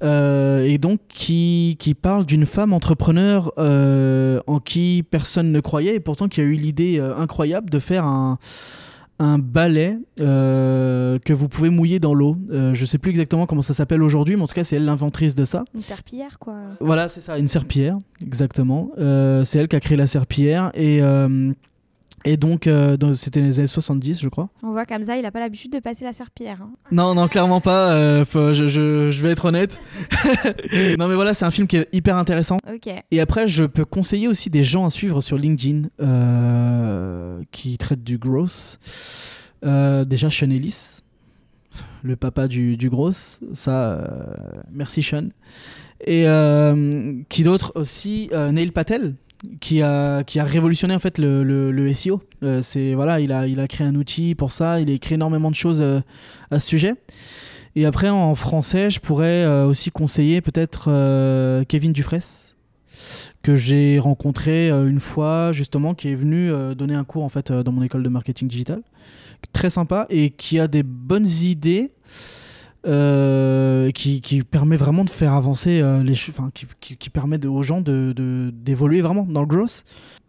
Euh, 0.05 0.63
et 0.63 0.77
donc 0.77 0.99
qui, 1.09 1.77
qui 1.79 1.93
parle 1.93 2.25
d'une 2.25 2.45
femme 2.45 2.73
entrepreneur 2.73 3.51
euh, 3.57 4.39
en 4.45 4.59
qui 4.59 5.03
personne 5.09 5.51
ne 5.51 5.59
croyait 5.59 5.95
et 5.95 5.99
pourtant 5.99 6.27
qui 6.27 6.41
a 6.41 6.43
eu 6.43 6.53
l'idée 6.53 6.99
euh, 6.99 7.15
incroyable 7.15 7.69
de 7.69 7.79
faire 7.79 8.05
un, 8.05 8.37
un 9.19 9.39
balai 9.39 9.97
euh, 10.19 11.17
que 11.19 11.33
vous 11.33 11.47
pouvez 11.47 11.69
mouiller 11.69 11.99
dans 11.99 12.13
l'eau. 12.13 12.37
Euh, 12.51 12.73
je 12.73 12.85
sais 12.85 12.97
plus 12.97 13.11
exactement 13.11 13.45
comment 13.45 13.61
ça 13.61 13.73
s'appelle 13.73 14.03
aujourd'hui, 14.03 14.35
mais 14.35 14.43
en 14.43 14.47
tout 14.47 14.53
cas 14.53 14.63
c'est 14.63 14.75
elle 14.75 14.85
l'inventrice 14.85 15.35
de 15.35 15.45
ça. 15.45 15.63
Une 15.73 15.83
serpillière, 15.83 16.37
quoi. 16.39 16.55
Voilà, 16.81 17.07
c'est 17.07 17.21
ça, 17.21 17.37
une 17.37 17.47
serpillière, 17.47 17.97
exactement. 18.21 18.91
Euh, 18.97 19.43
c'est 19.43 19.59
elle 19.59 19.67
qui 19.67 19.75
a 19.75 19.79
créé 19.79 19.97
la 19.97 20.07
serpillière 20.07 20.71
et, 20.73 21.01
et 22.25 22.37
donc 22.37 22.67
euh, 22.67 22.97
c'était 23.13 23.39
les 23.41 23.59
années 23.59 23.67
70, 23.67 24.19
je 24.21 24.27
crois. 24.29 24.49
On 24.63 24.71
voit 24.71 24.85
qu'Amza, 24.85 25.15
il 25.15 25.21
n'a 25.21 25.31
pas 25.31 25.39
l'habitude 25.39 25.71
de 25.71 25.79
passer 25.79 26.03
la 26.03 26.11
serpillière. 26.11 26.57
hein. 26.61 26.71
Non, 26.91 27.15
non, 27.15 27.27
clairement 27.27 27.61
pas. 27.61 27.91
euh, 27.93 28.25
faut- 28.25 28.51
je, 28.53 28.67
je- 28.67 29.09
je 29.11 29.21
vais 29.21 29.29
être 29.31 29.45
honnête. 29.45 29.79
non, 30.99 31.07
mais 31.07 31.15
voilà, 31.15 31.33
c'est 31.33 31.45
un 31.45 31.51
film 31.51 31.67
qui 31.67 31.77
est 31.77 31.87
hyper 31.93 32.17
intéressant. 32.17 32.57
Ok. 32.67 32.89
Et 33.11 33.19
après, 33.21 33.47
je 33.47 33.63
peux 33.63 33.85
conseiller 33.85 34.27
aussi 34.27 34.49
des 34.49 34.63
gens 34.63 34.85
à 34.85 34.89
suivre 34.89 35.21
sur 35.21 35.37
LinkedIn 35.37 35.89
euh, 36.01 37.41
qui 37.51 37.77
traitent 37.77 38.03
du 38.03 38.17
gross. 38.17 38.79
Déjà, 39.63 40.29
Sean 40.29 40.49
Ellis, 40.51 40.99
le 42.03 42.15
papa 42.15 42.47
du, 42.47 42.77
du 42.77 42.89
gross. 42.89 43.39
Ça, 43.53 44.07
merci 44.71 45.01
Sean. 45.01 45.29
Et 46.05 46.25
qui 47.29 47.43
d'autre 47.43 47.71
aussi 47.75 48.29
Neil 48.51 48.71
Patel, 48.71 49.15
qui 49.59 49.81
a, 49.81 50.23
qui 50.23 50.39
a 50.39 50.43
révolutionné 50.43 50.95
en 50.95 50.99
fait 50.99 51.17
le, 51.17 51.43
le, 51.43 51.71
le 51.71 51.93
SEO. 51.93 52.21
Euh, 52.43 52.61
c'est 52.61 52.93
voilà, 52.93 53.19
il 53.19 53.31
a, 53.31 53.47
il 53.47 53.59
a 53.59 53.67
créé 53.67 53.87
un 53.87 53.95
outil 53.95 54.35
pour 54.35 54.51
ça. 54.51 54.79
Il 54.79 54.89
a 54.89 54.93
écrit 54.93 55.15
énormément 55.15 55.49
de 55.49 55.55
choses 55.55 55.81
euh, 55.81 55.99
à 56.51 56.59
ce 56.59 56.67
sujet. 56.67 56.93
Et 57.75 57.85
après, 57.85 58.09
en 58.09 58.35
français, 58.35 58.89
je 58.89 58.99
pourrais 58.99 59.43
euh, 59.43 59.65
aussi 59.65 59.91
conseiller 59.91 60.41
peut-être 60.41 60.85
Kevin 61.65 61.93
Dufresne 61.93 62.21
que 63.43 63.55
j'ai 63.55 63.99
rencontré 63.99 64.69
une 64.69 64.99
fois 64.99 65.51
justement 65.51 65.93
qui 65.93 66.07
est 66.09 66.15
venu 66.15 66.51
donner 66.75 66.95
un 66.95 67.03
cours 67.03 67.23
en 67.23 67.29
fait 67.29 67.51
dans 67.51 67.71
mon 67.71 67.83
école 67.83 68.01
de 68.01 68.09
marketing 68.09 68.47
digital 68.47 68.81
très 69.53 69.69
sympa 69.69 70.07
et 70.09 70.31
qui 70.31 70.59
a 70.59 70.67
des 70.67 70.81
bonnes 70.81 71.27
idées 71.27 71.91
euh, 72.85 73.91
qui, 73.91 74.21
qui 74.21 74.43
permet 74.43 74.77
vraiment 74.77 75.03
de 75.05 75.09
faire 75.09 75.33
avancer 75.33 75.81
euh, 75.81 76.03
les 76.03 76.13
enfin 76.29 76.51
qui, 76.53 76.65
qui, 76.79 76.97
qui 76.97 77.09
permet 77.09 77.37
de- 77.37 77.47
aux 77.47 77.63
gens 77.63 77.81
de 77.81 78.13
de- 78.15 78.51
d'évoluer 78.53 79.01
vraiment 79.01 79.23
dans 79.23 79.41
le 79.41 79.47
growth 79.47 79.83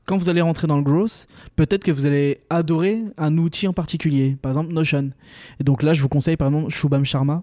quand 0.07 0.17
vous 0.17 0.29
allez 0.29 0.41
rentrer 0.41 0.67
dans 0.67 0.77
le 0.77 0.83
growth 0.83 1.27
peut-être 1.57 1.85
que 1.85 1.93
vous 1.93 2.07
allez 2.07 2.41
adorer 2.49 3.05
un 3.19 3.37
outil 3.39 3.69
en 3.69 3.73
particulier 3.73 4.37
par 4.41 4.53
exemple 4.53 4.73
Notion 4.73 5.11
et 5.61 5.65
donc 5.65 5.83
là 5.83 5.93
je 5.93 6.01
vous 6.03 6.09
conseille 6.09 6.37
par 6.37 6.49
exemple 6.49 6.71
Shubham 6.71 7.05
Sharma 7.05 7.43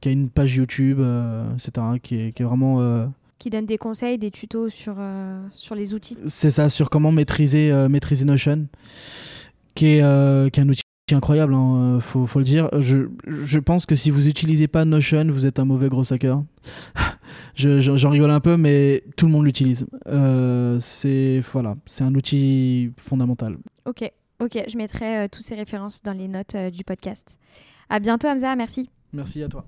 qui 0.00 0.08
a 0.08 0.12
une 0.12 0.28
page 0.30 0.56
YouTube 0.56 0.98
euh, 1.00 1.44
etc 1.54 1.86
qui 2.02 2.16
est, 2.20 2.32
qui 2.32 2.42
est 2.42 2.46
vraiment 2.46 3.06
Qui 3.38 3.50
donne 3.50 3.66
des 3.66 3.78
conseils, 3.78 4.18
des 4.18 4.30
tutos 4.30 4.68
sur, 4.68 4.94
euh, 4.98 5.40
sur 5.54 5.74
les 5.74 5.94
outils. 5.94 6.16
c'est 6.26 6.50
ça 6.50 6.68
sur 6.68 6.90
comment 6.90 7.12
maîtriser 7.12 7.70
euh, 7.70 7.88
maîtriser 7.88 8.24
Notion 8.24 8.66
qui 9.74 9.86
est, 9.96 10.02
euh, 10.02 10.48
qui 10.48 10.58
est 10.60 10.62
un 10.64 10.68
outil 10.68 10.79
incroyable 11.14 11.54
hein, 11.54 11.96
euh, 11.96 12.00
faut, 12.00 12.26
faut 12.26 12.38
le 12.38 12.44
dire 12.44 12.68
je, 12.80 13.08
je 13.26 13.58
pense 13.58 13.86
que 13.86 13.94
si 13.94 14.10
vous 14.10 14.28
utilisez 14.28 14.68
pas 14.68 14.84
Notion 14.84 15.24
vous 15.28 15.46
êtes 15.46 15.58
un 15.58 15.64
mauvais 15.64 15.88
gros 15.88 16.10
hacker 16.12 16.42
Je- 17.54 17.80
je- 17.80 17.96
j'en 17.96 18.10
rigole 18.10 18.30
un 18.30 18.40
peu 18.40 18.56
mais 18.56 19.04
tout 19.16 19.26
le 19.26 19.32
monde 19.32 19.44
l'utilise 19.44 19.86
Euh, 20.08 20.78
c'est 20.80 21.40
voilà 21.52 21.76
c'est 21.86 22.04
un 22.04 22.14
outil 22.14 22.92
fondamental 22.96 23.56
Ok, 23.86 24.10
ok. 24.40 24.58
Je 24.68 24.76
mettrai 24.76 25.18
euh, 25.24 25.28
toutes 25.30 25.44
ces 25.44 25.54
références 25.54 26.02
dans 26.02 26.12
les 26.12 26.28
notes 26.28 26.54
euh, 26.54 26.70
du 26.70 26.84
podcast. 26.84 27.36
À 27.88 27.98
bientôt, 27.98 28.28
Hamza. 28.28 28.54
Merci. 28.56 28.88
merci 29.12 29.42
à 29.42 29.48
toi 29.48 29.64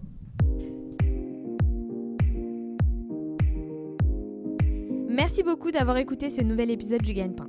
Merci 5.08 5.42
beaucoup 5.42 5.70
d'avoir 5.70 5.98
écouté 5.98 6.30
ce 6.30 6.42
nouvel 6.42 6.70
épisode 6.70 7.02
du 7.02 7.12
Gagne-Pain. 7.12 7.48